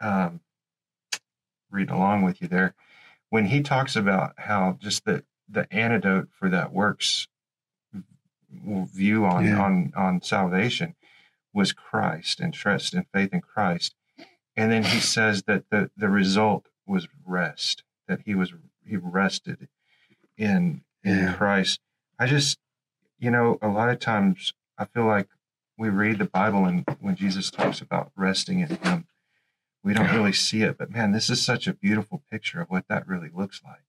um, 0.00 0.40
reading 1.70 1.94
along 1.94 2.22
with 2.22 2.40
you 2.40 2.48
there, 2.48 2.74
when 3.30 3.46
he 3.46 3.62
talks 3.62 3.96
about 3.96 4.34
how 4.36 4.78
just 4.80 5.04
the 5.04 5.24
the 5.48 5.72
antidote 5.72 6.28
for 6.30 6.48
that 6.48 6.72
works 6.72 7.26
view 8.52 9.24
on 9.24 9.44
yeah. 9.44 9.60
on 9.60 9.92
on 9.96 10.22
salvation 10.22 10.94
was 11.52 11.72
Christ 11.72 12.40
and 12.40 12.54
trust 12.54 12.94
and 12.94 13.06
faith 13.12 13.32
in 13.32 13.40
Christ, 13.40 13.94
and 14.58 14.72
then 14.72 14.82
he 14.82 14.98
says 14.98 15.44
that 15.44 15.70
the 15.70 15.88
the 15.96 16.08
result 16.08 16.66
was 16.84 17.06
rest 17.24 17.84
that 18.08 18.20
he 18.26 18.34
was 18.34 18.52
he 18.84 18.96
rested 18.96 19.68
in 20.36 20.82
in 21.04 21.18
yeah. 21.18 21.32
Christ. 21.34 21.80
I 22.18 22.26
just 22.26 22.58
you 23.20 23.30
know 23.30 23.58
a 23.62 23.68
lot 23.68 23.88
of 23.88 24.00
times 24.00 24.52
I 24.76 24.84
feel 24.86 25.06
like 25.06 25.28
we 25.78 25.88
read 25.88 26.18
the 26.18 26.24
Bible 26.24 26.64
and 26.64 26.84
when 27.00 27.14
Jesus 27.14 27.52
talks 27.52 27.80
about 27.80 28.10
resting 28.16 28.58
in 28.58 28.76
Him, 28.82 29.06
we 29.84 29.94
don't 29.94 30.12
really 30.12 30.32
see 30.32 30.62
it. 30.62 30.76
But 30.76 30.90
man, 30.90 31.12
this 31.12 31.30
is 31.30 31.40
such 31.40 31.68
a 31.68 31.72
beautiful 31.72 32.22
picture 32.28 32.60
of 32.60 32.68
what 32.68 32.88
that 32.88 33.06
really 33.06 33.30
looks 33.32 33.62
like. 33.64 33.84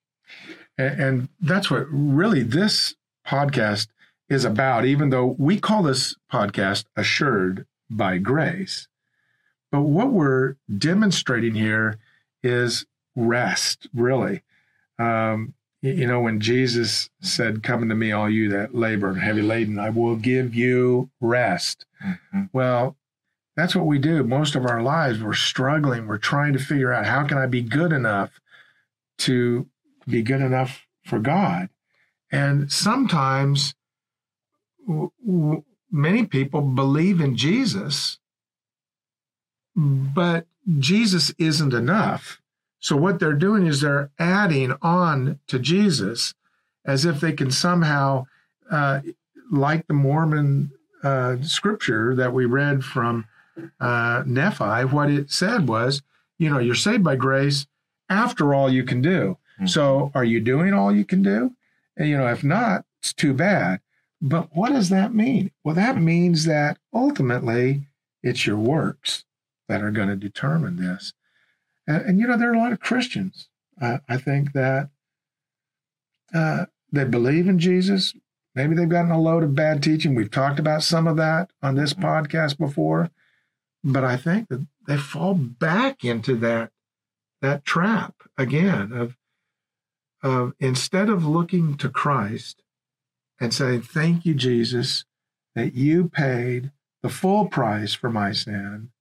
And, 0.78 1.02
and 1.02 1.30
that's 1.42 1.72
what 1.72 1.88
really 1.90 2.44
this 2.44 2.94
podcast 3.26 3.88
is 4.30 4.46
about, 4.46 4.86
even 4.86 5.10
though 5.10 5.36
we 5.40 5.60
call 5.60 5.82
this 5.82 6.16
podcast 6.32 6.86
Assured 6.96 7.66
by 7.90 8.20
Grace. 8.20 8.88
But 9.72 9.82
what 9.82 10.12
we're 10.12 10.56
demonstrating 10.76 11.56
here 11.56 12.00
is 12.44 12.86
rest, 13.16 13.88
really. 13.94 14.42
Um, 14.98 15.54
you 15.82 16.08
know, 16.08 16.20
when 16.20 16.42
Jesus 16.42 17.10
said, 17.22 17.64
Come 17.64 17.88
to 17.88 17.96
me, 17.96 18.12
all 18.12 18.30
you 18.30 18.50
that 18.50 18.76
labor 18.76 19.10
and 19.10 19.22
heavy 19.22 19.42
laden, 19.42 19.80
I 19.80 19.90
will 19.90 20.16
give 20.16 20.54
you 20.54 21.10
rest. 21.22 21.86
Mm-hmm. 22.04 22.44
Well, 22.52 22.98
that's 23.56 23.76
what 23.76 23.86
we 23.86 23.98
do. 23.98 24.24
Most 24.24 24.56
of 24.56 24.66
our 24.66 24.82
lives, 24.82 25.22
we're 25.22 25.34
struggling. 25.34 26.08
We're 26.08 26.18
trying 26.18 26.54
to 26.54 26.60
figure 26.60 26.92
out 26.92 27.06
how 27.06 27.26
can 27.26 27.38
I 27.38 27.46
be 27.46 27.62
good 27.62 27.92
enough 27.92 28.40
to 29.20 29.68
be 30.08 30.22
good 30.22 30.42
enough 30.42 30.86
for 31.06 31.20
God. 31.20 31.70
And 32.32 32.72
sometimes 32.72 33.74
w- 34.88 35.12
w- 35.26 35.64
many 35.92 36.26
people 36.26 36.62
believe 36.62 37.20
in 37.20 37.36
Jesus, 37.36 38.19
but 39.80 40.46
Jesus 40.78 41.34
isn't 41.38 41.74
enough. 41.74 42.42
So 42.82 42.98
what 42.98 43.20
they're 43.20 43.34
doing 43.34 43.66
is 43.66 43.82
they're 43.82 44.12
adding 44.20 44.74
on 44.82 45.40
to 45.48 45.58
Jesus 45.58 46.34
as 46.86 47.06
if 47.06 47.20
they 47.20 47.32
can 47.32 47.52
somehow, 47.52 48.26
uh, 48.70 49.02
like 49.52 49.88
the 49.88 49.94
Mormon 49.94 50.72
uh, 51.04 51.38
scripture 51.42 52.14
that 52.16 52.34
we 52.34 52.46
read 52.46 52.84
from 52.84 53.26
uh, 53.80 54.24
Nephi, 54.26 54.86
what 54.86 55.10
it 55.10 55.32
said 55.32 55.68
was, 55.68 56.02
you 56.38 56.50
know, 56.50 56.60
you're 56.60 56.76
saved 56.76 57.04
by 57.04 57.16
grace 57.16 57.68
after 58.10 58.54
all 58.54 58.72
you 58.72 58.84
can 58.84 59.02
do. 59.02 59.38
Mm-hmm. 59.56 59.68
So 59.68 60.12
are 60.14 60.24
you 60.26 60.40
doing 60.40 60.74
all 60.74 60.94
you 60.94 61.06
can 61.06 61.22
do? 61.22 61.54
And, 61.96 62.08
you 62.10 62.18
know, 62.18 62.28
if 62.28 62.44
not, 62.44 62.86
it's 63.00 63.14
too 63.14 63.34
bad. 63.34 63.80
But 64.22 64.50
what 64.54 64.72
does 64.72 64.90
that 64.90 65.14
mean? 65.14 65.52
Well, 65.64 65.76
that 65.76 65.98
means 65.98 66.46
that 66.46 66.78
ultimately 66.94 67.84
it's 68.22 68.46
your 68.46 68.58
works 68.58 69.24
that 69.70 69.82
are 69.82 69.92
going 69.92 70.10
to 70.10 70.18
determine 70.18 70.76
this. 70.76 71.14
And, 71.88 72.02
and, 72.02 72.20
you 72.20 72.28
know, 72.28 72.38
there 72.38 72.52
are 72.52 72.56
a 72.56 72.60
lot 72.60 72.74
of 72.74 72.82
Christians, 72.82 73.48
uh, 73.82 74.00
I 74.10 74.18
think, 74.18 74.52
that 74.52 74.90
uh, 76.34 76.66
they 76.92 77.06
believe 77.06 77.48
in 77.48 77.60
Jesus. 77.60 78.14
Maybe 78.56 78.76
they've 78.76 78.90
gotten 78.90 79.12
a 79.12 79.22
load 79.22 79.44
of 79.44 79.56
bad 79.56 79.82
teaching. 79.82 80.16
We've 80.16 80.30
talked 80.30 80.60
about 80.60 80.84
some 80.84 81.08
of 81.08 81.16
that 81.16 81.52
on 81.64 81.76
this 81.76 81.94
mm-hmm. 81.94 82.06
podcast 82.06 82.58
before. 82.58 83.12
But 83.84 84.04
I 84.04 84.18
think 84.18 84.50
that 84.50 84.68
they 84.88 84.98
fall 84.98 85.34
back 85.34 86.04
into 86.04 86.36
that 86.38 86.72
that 87.42 87.64
trap 87.64 88.16
again 88.38 88.92
of 88.92 89.16
of 90.22 90.54
instead 90.60 91.10
of 91.10 91.26
looking 91.26 91.78
to 91.78 91.88
Christ 91.88 92.62
and 93.40 93.54
saying, 93.54 93.84
Thank 93.84 94.26
you, 94.26 94.34
Jesus, 94.34 95.06
that 95.56 95.74
you 95.74 96.10
paid 96.10 96.72
the 97.02 97.10
full 97.10 97.48
price 97.48 97.94
for 97.94 98.10
my 98.10 98.34
sin, 98.34 98.92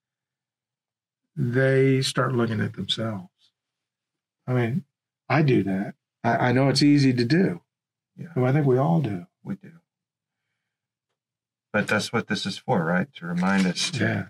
they 1.39 2.03
start 2.03 2.35
looking 2.35 2.61
at 2.61 2.75
themselves. 2.75 3.31
I 4.47 4.53
mean, 4.55 4.85
I 5.29 5.43
do 5.43 5.63
that. 5.63 5.95
I, 6.25 6.49
I 6.49 6.53
know 6.53 6.69
it's 6.69 6.83
easy 6.83 7.13
to 7.13 7.25
do. 7.25 7.61
Yeah. 8.17 8.45
I 8.45 8.51
think 8.51 8.67
we 8.67 8.77
all 8.77 9.01
do. 9.01 9.27
We 9.45 9.55
do. 9.55 9.71
But 11.73 11.87
that's 11.87 12.13
what 12.13 12.27
this 12.27 12.45
is 12.45 12.59
for, 12.59 12.85
right? 12.85 13.07
To 13.15 13.27
remind 13.27 13.67
us 13.67 13.91
to, 13.93 14.05
yeah. 14.05 14.25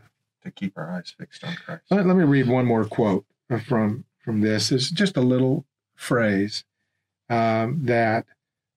to 0.44 0.50
keep 0.50 0.76
our 0.76 0.90
eyes 0.90 1.14
fixed 1.16 1.42
on 1.44 1.56
Christ. 1.64 1.84
Let, 1.90 2.06
let 2.06 2.16
me 2.16 2.24
read 2.24 2.46
one 2.46 2.66
more 2.66 2.84
quote 2.84 3.24
from 3.66 4.04
from 4.22 4.42
this. 4.42 4.70
It's 4.70 4.90
just 4.90 5.16
a 5.16 5.22
little 5.22 5.64
phrase 5.94 6.64
um, 7.30 7.84
that 7.84 8.26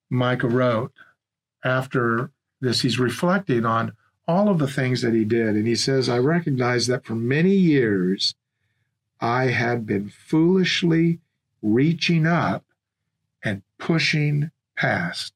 Micah 0.08 0.48
wrote 0.48 0.92
after 1.62 2.30
this. 2.62 2.80
He's 2.80 2.98
reflecting 2.98 3.66
on 3.66 3.92
all 4.26 4.48
of 4.48 4.58
the 4.58 4.68
things 4.68 5.02
that 5.02 5.14
he 5.14 5.24
did. 5.24 5.48
And 5.48 5.66
he 5.66 5.74
says, 5.74 6.08
I 6.08 6.18
recognize 6.18 6.86
that 6.86 7.04
for 7.04 7.14
many 7.14 7.54
years 7.54 8.34
I 9.20 9.46
had 9.46 9.86
been 9.86 10.08
foolishly 10.08 11.20
reaching 11.60 12.26
up 12.26 12.64
and 13.44 13.62
pushing 13.78 14.50
past 14.76 15.34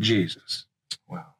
Jesus. 0.00 0.66
Wow. 1.08 1.34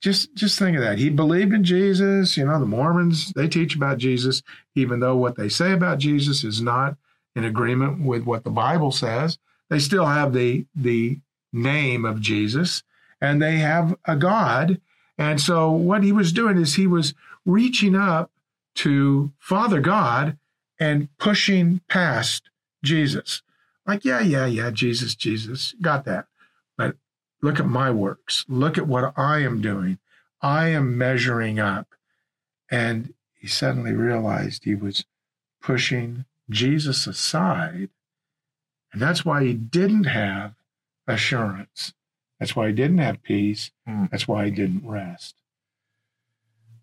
Just 0.00 0.34
just 0.34 0.58
think 0.58 0.76
of 0.76 0.82
that. 0.82 0.98
He 0.98 1.10
believed 1.10 1.52
in 1.52 1.64
Jesus. 1.64 2.36
You 2.36 2.46
know, 2.46 2.58
the 2.58 2.66
Mormons, 2.66 3.32
they 3.32 3.48
teach 3.48 3.74
about 3.76 3.98
Jesus, 3.98 4.42
even 4.74 5.00
though 5.00 5.16
what 5.16 5.36
they 5.36 5.48
say 5.48 5.72
about 5.72 5.98
Jesus 5.98 6.44
is 6.44 6.60
not 6.60 6.96
in 7.36 7.44
agreement 7.44 8.04
with 8.04 8.24
what 8.24 8.44
the 8.44 8.50
Bible 8.50 8.90
says. 8.90 9.38
They 9.68 9.78
still 9.78 10.06
have 10.06 10.32
the 10.32 10.66
the 10.74 11.18
name 11.52 12.04
of 12.04 12.20
Jesus 12.20 12.82
and 13.20 13.40
they 13.40 13.58
have 13.58 13.96
a 14.04 14.16
God 14.16 14.80
and 15.20 15.38
so 15.38 15.70
what 15.70 16.02
he 16.02 16.12
was 16.12 16.32
doing 16.32 16.56
is 16.56 16.74
he 16.74 16.86
was 16.86 17.12
reaching 17.44 17.94
up 17.94 18.30
to 18.76 19.32
Father 19.38 19.78
God 19.78 20.38
and 20.78 21.14
pushing 21.18 21.82
past 21.90 22.48
Jesus. 22.82 23.42
Like, 23.86 24.02
yeah, 24.02 24.20
yeah, 24.20 24.46
yeah, 24.46 24.70
Jesus, 24.70 25.14
Jesus, 25.14 25.74
got 25.82 26.06
that. 26.06 26.24
But 26.78 26.96
look 27.42 27.60
at 27.60 27.66
my 27.66 27.90
works. 27.90 28.46
Look 28.48 28.78
at 28.78 28.86
what 28.86 29.12
I 29.14 29.40
am 29.40 29.60
doing. 29.60 29.98
I 30.40 30.68
am 30.68 30.96
measuring 30.96 31.60
up. 31.60 31.88
And 32.70 33.12
he 33.34 33.46
suddenly 33.46 33.92
realized 33.92 34.64
he 34.64 34.74
was 34.74 35.04
pushing 35.60 36.24
Jesus 36.48 37.06
aside. 37.06 37.90
And 38.90 39.02
that's 39.02 39.22
why 39.22 39.44
he 39.44 39.52
didn't 39.52 40.04
have 40.04 40.54
assurance. 41.06 41.92
That's 42.40 42.56
why 42.56 42.68
he 42.68 42.72
didn't 42.72 42.98
have 42.98 43.22
peace. 43.22 43.70
Mm. 43.86 44.10
That's 44.10 44.26
why 44.26 44.46
he 44.46 44.50
didn't 44.50 44.84
rest. 44.84 45.36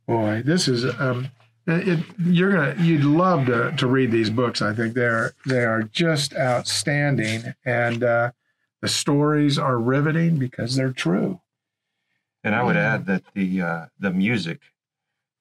Boy, 0.07 0.43
this 0.45 0.67
is 0.67 0.85
um, 0.99 1.31
it, 1.65 1.99
you're 2.23 2.53
gonna 2.53 2.75
you'd 2.81 3.03
love 3.03 3.47
to 3.47 3.73
to 3.75 3.87
read 3.87 4.11
these 4.11 4.29
books. 4.29 4.61
I 4.61 4.73
think 4.73 4.93
they're 4.93 5.33
they 5.45 5.65
are 5.65 5.83
just 5.83 6.33
outstanding, 6.35 7.55
and 7.65 8.03
uh, 8.03 8.31
the 8.81 8.87
stories 8.87 9.59
are 9.59 9.77
riveting 9.77 10.37
because 10.37 10.75
they're 10.75 10.93
true. 10.93 11.41
And 12.43 12.55
I 12.55 12.63
would 12.63 12.77
add 12.77 13.05
that 13.07 13.23
the 13.33 13.61
uh, 13.61 13.85
the 13.99 14.11
music 14.11 14.61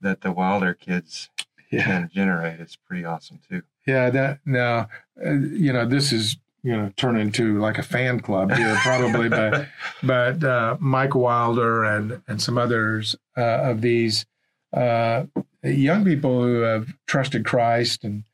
that 0.00 0.22
the 0.22 0.33
Wilder 0.33 0.74
kids 0.74 1.31
can 1.70 2.11
generate 2.12 2.59
is 2.59 2.76
pretty 2.76 3.05
awesome 3.05 3.38
too. 3.48 3.62
Yeah, 3.87 4.11
that 4.11 4.40
now, 4.44 4.88
uh, 5.24 5.31
you 5.31 5.72
know, 5.72 5.87
this 5.87 6.12
is 6.12 6.38
you 6.66 6.76
know 6.76 6.92
turn 6.96 7.16
into 7.16 7.61
like 7.61 7.79
a 7.79 7.83
fan 7.83 8.18
club 8.18 8.50
here 8.50 8.74
probably, 8.83 9.29
but 9.29 9.68
but 10.02 10.42
uh, 10.42 10.76
Mike 10.81 11.14
Wilder 11.14 11.85
and 11.85 12.20
and 12.26 12.42
some 12.42 12.59
others 12.59 13.14
uh, 13.37 13.70
of 13.70 13.83
these 13.83 14.26
uh, 14.72 15.26
young 15.62 16.05
people 16.05 16.42
who 16.42 16.62
have 16.62 16.92
trusted 17.07 17.44
Christ 17.44 18.02
and 18.02 18.24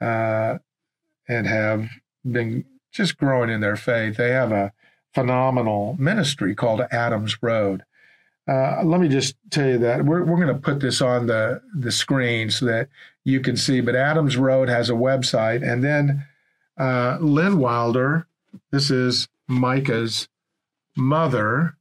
uh, 0.00 0.56
and 1.28 1.46
have 1.46 1.90
been 2.24 2.64
just 2.90 3.18
growing 3.18 3.50
in 3.50 3.60
their 3.60 3.76
faith. 3.76 4.16
They 4.16 4.30
have 4.30 4.50
a 4.50 4.72
phenomenal 5.12 5.94
ministry 5.98 6.54
called 6.54 6.80
Adams 6.90 7.42
Road. 7.42 7.84
Uh, 8.48 8.82
let 8.82 9.00
me 9.00 9.08
just 9.08 9.36
tell 9.50 9.68
you 9.68 9.78
that 9.78 10.04
we're, 10.04 10.22
we're 10.24 10.36
going 10.36 10.54
to 10.54 10.60
put 10.60 10.80
this 10.80 11.00
on 11.00 11.26
the, 11.26 11.62
the 11.74 11.90
screen 11.90 12.50
so 12.50 12.66
that 12.66 12.88
you 13.24 13.40
can 13.40 13.56
see. 13.56 13.80
But 13.80 13.96
Adams 13.96 14.36
Road 14.36 14.68
has 14.68 14.90
a 14.90 14.94
website. 14.94 15.66
And 15.66 15.82
then 15.82 16.26
uh, 16.78 17.18
Lynn 17.20 17.58
Wilder, 17.58 18.26
this 18.70 18.90
is 18.90 19.28
Micah's 19.48 20.28
mother. 20.96 21.76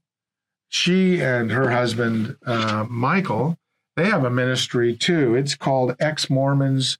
She 0.69 1.21
and 1.21 1.51
her 1.51 1.69
husband, 1.69 2.35
uh, 2.45 2.85
Michael, 2.89 3.57
they 3.95 4.05
have 4.05 4.25
a 4.25 4.29
ministry 4.29 4.95
too. 4.95 5.35
It's 5.35 5.55
called 5.55 5.95
Ex 5.99 6.29
Mormons 6.29 6.97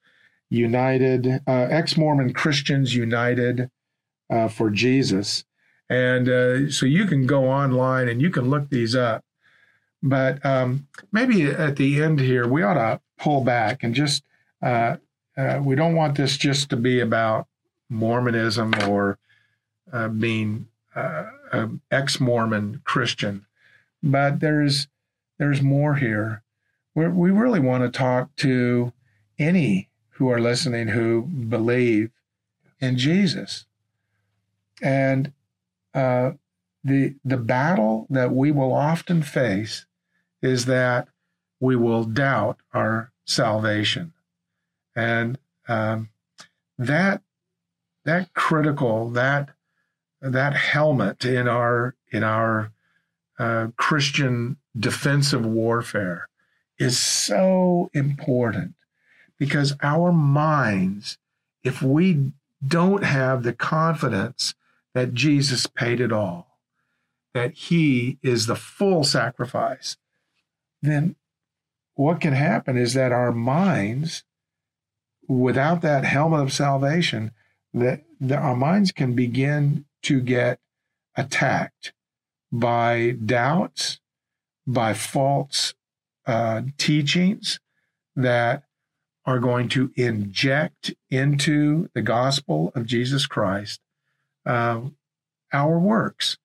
United, 0.49 1.41
uh, 1.47 1.67
Ex 1.69 1.97
Mormon 1.97 2.33
Christians 2.33 2.93
United 2.93 3.71
uh, 4.29 4.47
for 4.47 4.69
Jesus. 4.69 5.43
And 5.89 6.29
uh, 6.29 6.69
so 6.69 6.85
you 6.85 7.05
can 7.05 7.25
go 7.25 7.49
online 7.49 8.07
and 8.07 8.21
you 8.21 8.29
can 8.29 8.49
look 8.49 8.69
these 8.69 8.95
up. 8.95 9.23
But 10.01 10.45
um, 10.45 10.87
maybe 11.11 11.45
at 11.45 11.77
the 11.77 12.03
end 12.03 12.19
here, 12.19 12.47
we 12.47 12.61
ought 12.61 12.73
to 12.75 12.99
pull 13.17 13.41
back 13.41 13.83
and 13.83 13.95
just, 13.95 14.23
uh, 14.61 14.97
uh, 15.37 15.61
we 15.63 15.75
don't 15.75 15.95
want 15.95 16.17
this 16.17 16.37
just 16.37 16.69
to 16.69 16.75
be 16.75 16.99
about 16.99 17.47
Mormonism 17.93 18.73
or 18.87 19.17
uh, 19.91 20.09
being 20.09 20.67
uh, 20.95 21.25
an 21.51 21.81
ex 21.91 22.19
Mormon 22.19 22.81
Christian, 22.83 23.45
but 24.01 24.39
there's, 24.39 24.87
there's 25.37 25.61
more 25.61 25.95
here. 25.95 26.43
We're, 26.95 27.09
we 27.09 27.31
really 27.31 27.59
want 27.59 27.83
to 27.83 27.97
talk 27.97 28.35
to 28.37 28.93
any 29.39 29.89
who 30.17 30.29
are 30.29 30.39
listening 30.39 30.89
who 30.89 31.23
believe 31.23 32.11
in 32.79 32.97
Jesus. 32.97 33.65
And 34.81 35.31
uh, 35.93 36.31
the 36.83 37.15
the 37.23 37.37
battle 37.37 38.07
that 38.09 38.31
we 38.33 38.51
will 38.51 38.73
often 38.73 39.21
face 39.21 39.85
is 40.41 40.65
that 40.65 41.07
we 41.59 41.75
will 41.75 42.03
doubt 42.03 42.59
our 42.73 43.11
salvation, 43.25 44.13
and 44.95 45.37
um, 45.67 46.09
that 46.77 47.21
that 48.05 48.33
critical 48.33 49.09
that 49.11 49.49
that 50.21 50.55
helmet 50.55 51.25
in 51.25 51.47
our 51.47 51.95
in 52.11 52.23
our 52.23 52.71
uh, 53.39 53.67
Christian 53.75 54.57
defensive 54.77 55.45
warfare 55.45 56.29
is 56.79 56.99
so 56.99 57.89
important 57.93 58.75
because 59.37 59.75
our 59.81 60.11
minds, 60.11 61.17
if 61.63 61.81
we 61.81 62.31
don't 62.65 63.03
have 63.03 63.43
the 63.43 63.53
confidence 63.53 64.55
that 64.93 65.13
Jesus 65.13 65.67
paid 65.67 65.99
it 65.99 66.11
all, 66.11 66.59
that 67.33 67.53
he 67.53 68.17
is 68.21 68.45
the 68.45 68.55
full 68.55 69.03
sacrifice, 69.03 69.97
then 70.81 71.15
what 71.95 72.21
can 72.21 72.33
happen 72.33 72.77
is 72.77 72.93
that 72.93 73.11
our 73.11 73.31
minds, 73.31 74.23
without 75.27 75.81
that 75.81 76.05
helmet 76.05 76.41
of 76.41 76.53
salvation, 76.53 77.31
that, 77.73 78.03
our 78.31 78.55
minds 78.55 78.91
can 78.91 79.13
begin 79.13 79.85
to 80.03 80.21
get 80.21 80.59
attacked 81.15 81.93
by 82.51 83.17
doubts, 83.25 83.99
by 84.65 84.93
false 84.93 85.73
uh, 86.25 86.61
teachings 86.77 87.59
that 88.15 88.63
are 89.25 89.39
going 89.39 89.67
to 89.69 89.91
inject 89.95 90.93
into 91.09 91.89
the 91.93 92.01
gospel 92.01 92.71
of 92.75 92.85
Jesus 92.85 93.25
Christ 93.25 93.79
uh, 94.45 94.81
our 95.51 95.79
works. 95.79 96.37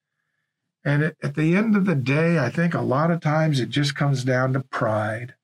And 0.85 1.03
at 1.03 1.35
the 1.35 1.57
end 1.57 1.77
of 1.77 1.85
the 1.85 1.95
day, 1.95 2.38
I 2.38 2.51
think 2.51 2.75
a 2.75 2.81
lot 2.81 3.11
of 3.11 3.21
times 3.21 3.61
it 3.61 3.69
just 3.69 3.95
comes 3.95 4.25
down 4.25 4.53
to 4.53 4.61
pride, 4.61 5.35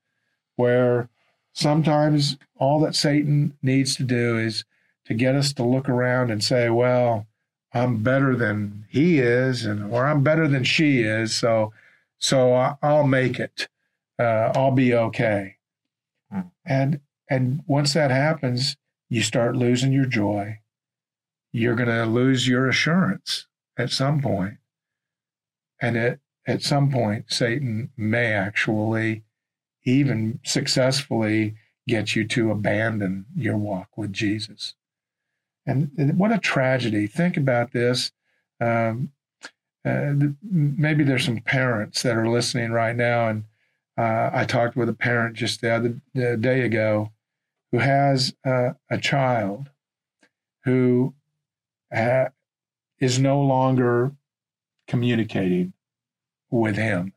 where 0.57 1.09
sometimes 1.53 2.37
all 2.57 2.81
that 2.81 2.94
Satan 2.94 3.57
needs 3.62 3.97
to 3.97 4.05
do 4.05 4.38
is 4.38 4.64
to 5.06 5.14
get 5.14 5.34
us 5.34 5.52
to 5.54 5.64
look 5.64 5.88
around 5.88 6.30
and 6.30 6.42
say, 6.42 6.70
well, 6.70 7.26
I'm 7.72 8.02
better 8.02 8.36
than 8.36 8.86
he 8.88 9.18
is, 9.18 9.64
and 9.64 9.92
or 9.92 10.06
I'm 10.06 10.22
better 10.22 10.46
than 10.46 10.64
she 10.64 11.00
is, 11.00 11.34
so 11.34 11.72
so 12.18 12.54
I, 12.54 12.76
I'll 12.82 13.06
make 13.06 13.38
it. 13.38 13.68
Uh, 14.18 14.52
I'll 14.54 14.70
be 14.70 14.94
okay. 14.94 15.56
Hmm. 16.30 16.40
And 16.64 17.00
and 17.28 17.62
once 17.66 17.94
that 17.94 18.10
happens, 18.10 18.76
you 19.08 19.22
start 19.22 19.56
losing 19.56 19.92
your 19.92 20.06
joy. 20.06 20.60
You're 21.52 21.74
going 21.74 21.88
to 21.88 22.06
lose 22.06 22.48
your 22.48 22.68
assurance 22.68 23.46
at 23.76 23.90
some 23.90 24.20
point. 24.20 24.58
And 25.80 25.96
at, 25.96 26.18
at 26.46 26.62
some 26.62 26.90
point, 26.90 27.26
Satan 27.28 27.90
may 27.96 28.32
actually 28.32 29.22
even 29.84 30.40
successfully 30.44 31.56
get 31.86 32.16
you 32.16 32.26
to 32.28 32.50
abandon 32.50 33.26
your 33.36 33.56
walk 33.56 33.96
with 33.96 34.12
Jesus. 34.12 34.74
And 35.66 36.18
what 36.18 36.33
a 36.33 36.38
tragedy. 36.38 37.07
Think 37.07 37.37
about 37.37 37.72
this. 37.72 38.12
Um, 38.61 39.12
uh, 39.85 40.14
maybe 40.42 41.05
there's 41.05 41.24
some 41.24 41.40
parents 41.40 42.03
that 42.03 42.16
are 42.16 42.29
listening 42.29 42.72
right 42.72 42.96
now. 42.96 43.29
And 43.29 43.44
uh, 43.98 44.31
I 44.33 44.44
talked 44.44 44.77
with 44.77 44.88
a 44.88 44.94
parent 44.94 45.37
just 45.37 45.61
the 45.61 45.70
other 45.74 46.00
the 46.14 46.37
day 46.37 46.62
ago 46.62 47.12
who 47.72 47.79
has 47.79 48.35
uh, 48.44 48.70
a 48.90 48.98
child 48.98 49.70
who 50.64 51.14
ha- 51.92 52.31
is 53.00 53.18
no 53.18 53.40
longer 53.40 54.12
communicating 54.87 55.72
with 56.50 56.77
him. 56.77 57.12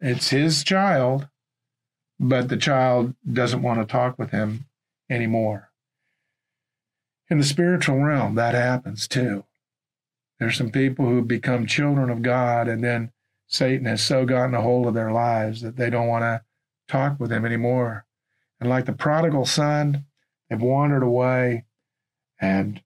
It's 0.00 0.30
his 0.30 0.64
child, 0.64 1.28
but 2.18 2.48
the 2.48 2.56
child 2.56 3.14
doesn't 3.30 3.62
want 3.62 3.80
to 3.80 3.86
talk 3.90 4.18
with 4.18 4.30
him 4.30 4.66
anymore. 5.10 5.71
In 7.32 7.38
the 7.38 7.44
spiritual 7.44 7.96
realm, 7.96 8.34
that 8.34 8.54
happens 8.54 9.08
too. 9.08 9.46
There's 10.38 10.54
some 10.54 10.70
people 10.70 11.06
who 11.06 11.22
become 11.22 11.66
children 11.66 12.10
of 12.10 12.20
God, 12.20 12.68
and 12.68 12.84
then 12.84 13.10
Satan 13.46 13.86
has 13.86 14.04
so 14.04 14.26
gotten 14.26 14.54
a 14.54 14.60
hold 14.60 14.86
of 14.86 14.92
their 14.92 15.10
lives 15.10 15.62
that 15.62 15.76
they 15.76 15.88
don't 15.88 16.08
want 16.08 16.24
to 16.24 16.42
talk 16.88 17.18
with 17.18 17.32
him 17.32 17.46
anymore. 17.46 18.04
And 18.60 18.68
like 18.68 18.84
the 18.84 18.92
prodigal 18.92 19.46
son, 19.46 20.04
they've 20.50 20.60
wandered 20.60 21.02
away 21.02 21.64
and 22.38 22.82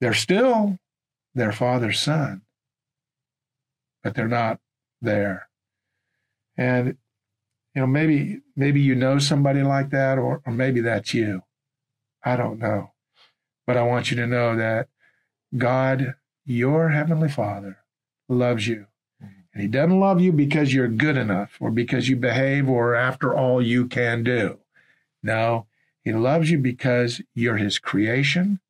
they're 0.00 0.14
still 0.14 0.78
their 1.34 1.52
father's 1.52 2.00
son, 2.00 2.40
but 4.02 4.14
they're 4.14 4.28
not 4.28 4.60
there. 5.02 5.50
And 6.56 6.96
you 7.74 7.82
know, 7.82 7.86
maybe 7.86 8.40
maybe 8.56 8.80
you 8.80 8.94
know 8.94 9.18
somebody 9.18 9.62
like 9.62 9.90
that, 9.90 10.16
or, 10.16 10.40
or 10.46 10.54
maybe 10.54 10.80
that's 10.80 11.12
you. 11.12 11.42
I 12.24 12.36
don't 12.36 12.58
know. 12.58 12.92
But 13.68 13.76
I 13.76 13.84
want 13.84 14.10
you 14.10 14.16
to 14.16 14.26
know 14.26 14.56
that 14.56 14.88
God, 15.56 16.16
your 16.46 16.90
heavenly 16.90 17.28
Father, 17.28 17.78
loves 18.30 18.66
you. 18.66 18.86
And 19.52 19.62
he 19.62 19.68
doesn't 19.68 20.00
love 20.00 20.22
you 20.22 20.32
because 20.32 20.74
you're 20.74 20.88
good 20.88 21.18
enough 21.18 21.58
or 21.60 21.70
because 21.70 22.08
you 22.08 22.16
behave 22.16 22.68
or 22.68 22.96
after 22.96 23.34
all 23.34 23.62
you 23.62 23.86
can 23.86 24.24
do. 24.24 24.60
No, 25.22 25.66
he 26.02 26.12
loves 26.14 26.50
you 26.50 26.58
because 26.58 27.22
you're 27.34 27.58
his 27.58 27.78
creation 27.78 28.60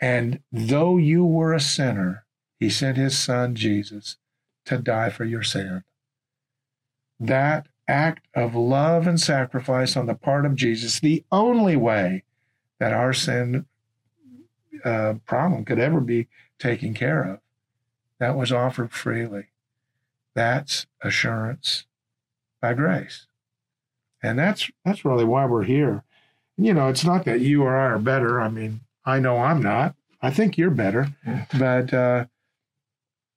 And 0.00 0.40
though 0.52 0.96
you 0.98 1.24
were 1.24 1.54
a 1.54 1.60
sinner, 1.60 2.24
he 2.60 2.70
sent 2.70 2.96
his 2.96 3.18
son 3.18 3.54
Jesus 3.54 4.16
to 4.66 4.78
die 4.78 5.10
for 5.10 5.24
your 5.24 5.44
sin. 5.44 5.84
That 7.20 7.68
act 7.88 8.26
of 8.34 8.56
love 8.56 9.06
and 9.06 9.20
sacrifice 9.20 9.96
on 9.96 10.06
the 10.06 10.14
part 10.14 10.46
of 10.46 10.56
Jesus, 10.56 11.00
the 11.00 11.24
only 11.32 11.76
way 11.76 12.24
that 12.80 12.92
our 12.92 13.12
sin 13.12 13.66
uh, 14.84 15.14
problem 15.26 15.64
could 15.64 15.78
ever 15.78 16.00
be 16.00 16.28
taken 16.58 16.94
care 16.94 17.22
of, 17.22 17.40
that 18.18 18.36
was 18.36 18.52
offered 18.52 18.92
freely. 18.92 19.46
That's 20.34 20.86
assurance 21.02 21.84
by 22.60 22.74
grace. 22.74 23.26
And 24.22 24.38
that's 24.38 24.70
that's 24.84 25.04
really 25.04 25.24
why 25.24 25.46
we're 25.46 25.64
here. 25.64 26.02
You 26.56 26.74
know, 26.74 26.88
it's 26.88 27.04
not 27.04 27.24
that 27.24 27.40
you 27.40 27.62
or 27.62 27.76
I 27.76 27.86
are 27.86 27.98
better. 27.98 28.40
I 28.40 28.48
mean, 28.48 28.80
I 29.04 29.20
know 29.20 29.38
I'm 29.38 29.62
not. 29.62 29.94
I 30.20 30.30
think 30.30 30.58
you're 30.58 30.70
better, 30.70 31.08
but 31.56 31.94
uh, 31.94 32.26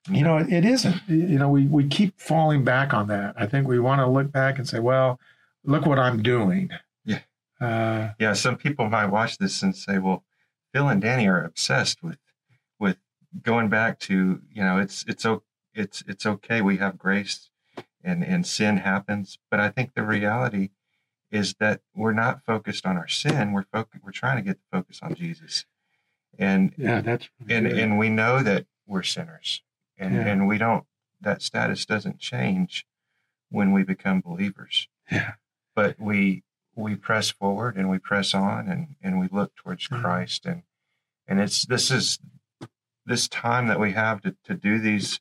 you 0.10 0.24
know, 0.24 0.38
it, 0.38 0.52
it 0.52 0.66
isn't. 0.66 1.02
You 1.08 1.38
know, 1.38 1.50
we 1.50 1.68
we 1.68 1.88
keep 1.88 2.20
falling 2.20 2.64
back 2.64 2.94
on 2.94 3.08
that. 3.08 3.36
I 3.38 3.46
think 3.46 3.68
we 3.68 3.80
want 3.80 4.00
to 4.00 4.08
look 4.08 4.32
back 4.32 4.58
and 4.58 4.68
say, 4.68 4.80
well, 4.80 5.20
look 5.64 5.86
what 5.86 6.00
I'm 6.00 6.24
doing. 6.24 6.72
Yeah. 7.06 7.20
Uh, 7.60 8.14
yeah. 8.20 8.34
Some 8.34 8.58
people 8.58 8.90
might 8.90 9.08
watch 9.08 9.38
this 9.38 9.62
and 9.62 9.76
say, 9.76 10.00
well, 10.00 10.24
Phil 10.74 10.88
and 10.90 11.02
Danny 11.02 11.28
are 11.28 11.44
obsessed 11.44 12.02
with 12.04 12.18
with 12.80 12.98
going 13.42 13.70
back 13.70 14.00
to 14.00 14.42
you 14.52 14.64
know 14.64 14.78
it's 14.78 15.04
it's 15.08 15.26
it's 15.74 16.04
it's 16.08 16.26
okay 16.26 16.62
we 16.62 16.78
have 16.78 16.98
grace 16.98 17.50
and 18.04 18.24
and 18.24 18.46
sin 18.46 18.78
happens. 18.78 19.38
But 19.50 19.60
I 19.60 19.70
think 19.70 19.94
the 19.94 20.04
reality 20.04 20.70
is 21.32 21.56
that 21.60 21.82
we're 21.96 22.14
not 22.14 22.44
focused 22.46 22.86
on 22.86 22.98
our 22.98 23.08
sin 23.08 23.54
we're 23.54 23.66
focused 23.72 24.04
we're 24.04 24.12
trying 24.12 24.38
to 24.38 24.44
get 24.44 24.58
the 24.58 24.78
focus 24.78 25.00
on 25.02 25.16
Jesus. 25.16 25.66
And 26.38 26.74
yeah 26.78 27.02
that's 27.02 27.30
and 27.50 27.68
and 27.68 27.98
we 27.98 28.10
know 28.10 28.42
that 28.44 28.66
we're 28.88 29.04
sinners. 29.04 29.62
And 29.98 30.16
Yeah. 30.16 30.28
and 30.28 30.48
we 30.48 30.58
don't 30.58 30.86
that 31.22 31.42
status 31.42 31.86
doesn't 31.86 32.20
change 32.20 32.86
when 33.50 33.72
we 33.72 33.84
become 33.84 34.22
believers. 34.22 34.88
Yeah. 35.12 35.34
But 35.76 36.00
we 36.00 36.44
we 36.76 36.96
press 36.96 37.30
forward 37.32 37.76
and 37.76 37.90
we 37.90 38.00
press 38.00 38.34
on 38.34 38.68
and 38.68 38.96
and 39.02 39.20
we 39.20 39.28
look 39.32 39.56
towards 39.56 39.88
Mhm. 39.88 40.02
Christ 40.02 40.46
and 40.46 40.64
and 41.28 41.40
it's 41.40 41.66
this 41.66 41.92
is 41.92 42.20
this 43.06 43.28
time 43.28 43.68
that 43.68 43.80
we 43.80 43.92
have 43.94 44.22
to 44.22 44.36
to 44.46 44.54
do 44.54 44.80
these 44.80 45.20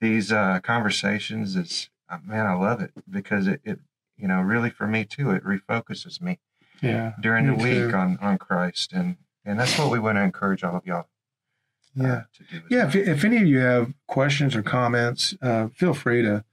these 0.00 0.30
uh 0.32 0.60
conversations 0.62 1.56
is 1.56 1.88
uh, 2.08 2.18
man 2.24 2.46
I 2.46 2.54
love 2.54 2.80
it 2.80 2.92
because 3.08 3.46
it, 3.46 3.60
it 3.64 3.80
you 4.16 4.28
know 4.28 4.40
really 4.40 4.70
for 4.70 4.86
me 4.86 5.04
too 5.04 5.30
it 5.30 5.44
refocuses 5.44 6.20
me 6.20 6.38
yeah 6.82 7.12
during 7.20 7.46
the 7.46 7.54
week 7.54 7.90
too. 7.90 7.96
on 7.96 8.18
on 8.20 8.38
Christ 8.38 8.92
and 8.92 9.16
and 9.44 9.58
that's 9.58 9.78
what 9.78 9.90
we 9.90 9.98
want 9.98 10.16
to 10.16 10.22
encourage 10.22 10.62
all 10.62 10.76
of 10.76 10.86
y'all 10.86 11.08
uh, 11.98 12.02
yeah 12.02 12.22
to 12.34 12.42
do 12.44 12.62
Yeah, 12.68 12.86
if, 12.88 12.94
if 12.96 13.24
any 13.24 13.38
of 13.38 13.46
you 13.46 13.60
have 13.60 13.94
questions 14.06 14.54
or 14.54 14.62
comments, 14.62 15.34
uh, 15.40 15.68
feel 15.68 15.94
free 15.94 16.20
to. 16.22 16.44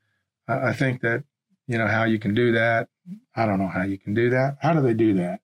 I 0.48 0.72
think 0.74 1.02
that 1.02 1.24
you 1.68 1.78
know 1.78 1.88
how 1.88 2.04
you 2.04 2.20
can 2.20 2.34
do 2.34 2.52
that. 2.54 2.88
I 3.36 3.46
don't 3.46 3.60
know 3.60 3.68
how 3.68 3.84
you 3.84 3.98
can 3.98 4.14
do 4.14 4.30
that. 4.32 4.58
How 4.62 4.74
do 4.74 4.82
they 4.82 4.94
do 4.94 5.14
that? 5.16 5.40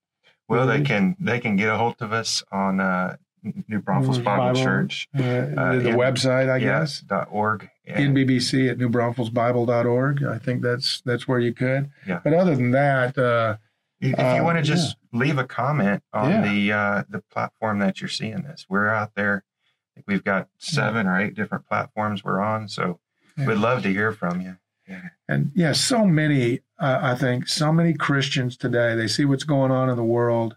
well 0.47 0.65
they 0.65 0.81
can 0.81 1.15
they 1.19 1.39
can 1.39 1.55
get 1.55 1.69
a 1.69 1.77
hold 1.77 1.95
of 2.01 2.11
us 2.11 2.41
on 2.51 2.79
uh 2.79 3.15
New 3.69 3.79
Braunfels 3.79 4.17
New 4.17 4.23
Bible, 4.23 4.45
Bible, 4.47 4.61
Church 4.63 5.07
Uh, 5.15 5.19
the 5.21 5.89
in- 5.89 5.95
website, 5.95 6.49
I 6.49 6.57
yeah, 6.57 6.79
guess. 6.79 7.01
dot 7.01 7.27
org 7.31 7.69
and- 7.85 8.15
NBBC 8.17 8.69
at 8.69 8.77
newbraunfelsbible.org. 8.79 10.23
I 10.23 10.37
think 10.39 10.61
that's 10.61 11.01
that's 11.01 11.27
where 11.27 11.39
you 11.39 11.53
could. 11.53 11.89
Yeah. 12.07 12.19
But 12.23 12.33
other 12.33 12.55
than 12.55 12.71
that, 12.71 13.17
uh, 13.17 13.57
If 14.01 14.17
Uh, 14.17 14.35
you 14.37 14.43
want 14.43 14.57
to 14.57 14.63
just 14.63 14.95
leave 15.11 15.37
a 15.37 15.43
comment 15.43 16.01
on 16.13 16.29
Yeah. 16.31 16.41
the 16.41 16.71
uh, 16.71 17.03
the 17.09 17.21
platform 17.31 17.79
that 17.79 17.99
you're 18.01 18.07
seeing 18.09 18.41
this, 18.43 18.65
we're 18.69 18.87
out 18.89 19.13
there. 19.15 19.43
I 19.45 19.89
think 19.95 20.07
we've 20.07 20.23
got 20.23 20.47
seven 20.57 21.05
or 21.05 21.19
eight 21.19 21.35
different 21.35 21.65
platforms 21.67 22.23
we're 22.23 22.39
on, 22.41 22.67
so 22.69 22.99
Yeah. 23.37 23.45
we'd 23.47 23.57
love 23.57 23.83
to 23.83 23.89
hear 23.91 24.11
from 24.13 24.39
you. 24.41 24.57
And 25.27 25.51
yeah, 25.55 25.73
so 25.73 26.05
many. 26.05 26.61
Uh, 26.79 26.99
I 27.01 27.15
think 27.15 27.47
so 27.47 27.71
many 27.73 27.93
Christians 27.93 28.57
today 28.57 28.95
they 28.95 29.07
see 29.07 29.25
what's 29.25 29.43
going 29.43 29.71
on 29.71 29.89
in 29.89 29.95
the 29.97 30.03
world, 30.03 30.55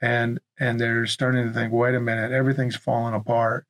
and 0.00 0.40
and 0.58 0.80
they're 0.80 1.06
starting 1.06 1.46
to 1.46 1.52
think, 1.52 1.72
wait 1.72 1.94
a 1.94 2.00
minute, 2.00 2.32
everything's 2.32 2.76
falling 2.76 3.14
apart. 3.14 3.66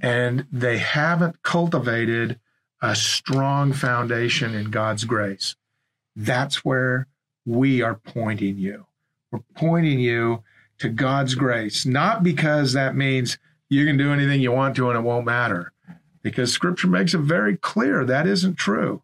and 0.00 0.46
they 0.52 0.78
haven't 0.78 1.42
cultivated 1.42 2.38
a 2.82 2.94
strong 2.94 3.72
foundation 3.72 4.54
in 4.54 4.70
God's 4.70 5.04
grace. 5.04 5.56
That's 6.16 6.64
where 6.64 7.06
we 7.46 7.82
are 7.82 7.94
pointing 7.94 8.58
you. 8.58 8.86
We're 9.30 9.40
pointing 9.54 9.98
you 10.00 10.42
to 10.78 10.88
God's 10.88 11.34
grace, 11.34 11.86
not 11.86 12.22
because 12.22 12.72
that 12.72 12.96
means 12.96 13.38
you 13.68 13.86
can 13.86 13.96
do 13.96 14.12
anything 14.12 14.40
you 14.40 14.52
want 14.52 14.76
to 14.76 14.90
and 14.90 14.98
it 14.98 15.02
won't 15.02 15.26
matter, 15.26 15.72
because 16.24 16.52
scripture 16.52 16.88
makes 16.88 17.14
it 17.14 17.18
very 17.18 17.56
clear 17.56 18.04
that 18.04 18.26
isn't 18.26 18.56
true. 18.56 19.02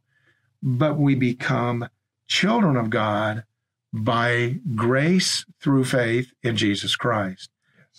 But 0.61 0.99
we 0.99 1.15
become 1.15 1.89
children 2.27 2.77
of 2.77 2.91
God 2.91 3.45
by 3.93 4.57
grace 4.75 5.45
through 5.61 5.85
faith 5.85 6.33
in 6.43 6.57
Jesus 6.57 6.97
Christ 6.97 7.51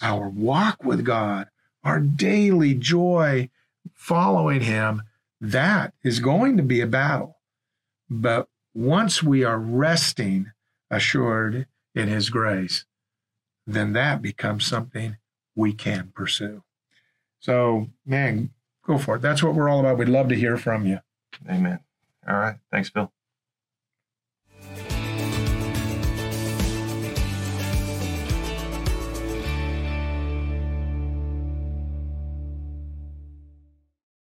our 0.01 0.27
walk 0.27 0.83
with 0.83 1.05
God, 1.05 1.47
our 1.83 1.99
daily 1.99 2.73
joy 2.73 3.49
following 3.93 4.61
Him, 4.61 5.03
that 5.39 5.93
is 6.03 6.19
going 6.19 6.57
to 6.57 6.63
be 6.63 6.81
a 6.81 6.87
battle. 6.87 7.37
But 8.09 8.47
once 8.73 9.21
we 9.21 9.43
are 9.43 9.59
resting 9.59 10.51
assured 10.89 11.67
in 11.93 12.07
His 12.07 12.29
grace, 12.29 12.85
then 13.67 13.93
that 13.93 14.21
becomes 14.21 14.65
something 14.65 15.17
we 15.55 15.73
can 15.73 16.11
pursue. 16.15 16.63
So, 17.39 17.87
man, 18.05 18.51
go 18.85 18.97
for 18.97 19.15
it. 19.15 19.21
That's 19.21 19.43
what 19.43 19.53
we're 19.53 19.69
all 19.69 19.79
about. 19.79 19.97
We'd 19.97 20.09
love 20.09 20.29
to 20.29 20.35
hear 20.35 20.57
from 20.57 20.85
you. 20.85 20.99
Amen. 21.49 21.79
All 22.27 22.37
right. 22.37 22.55
Thanks, 22.71 22.89
Phil. 22.89 23.11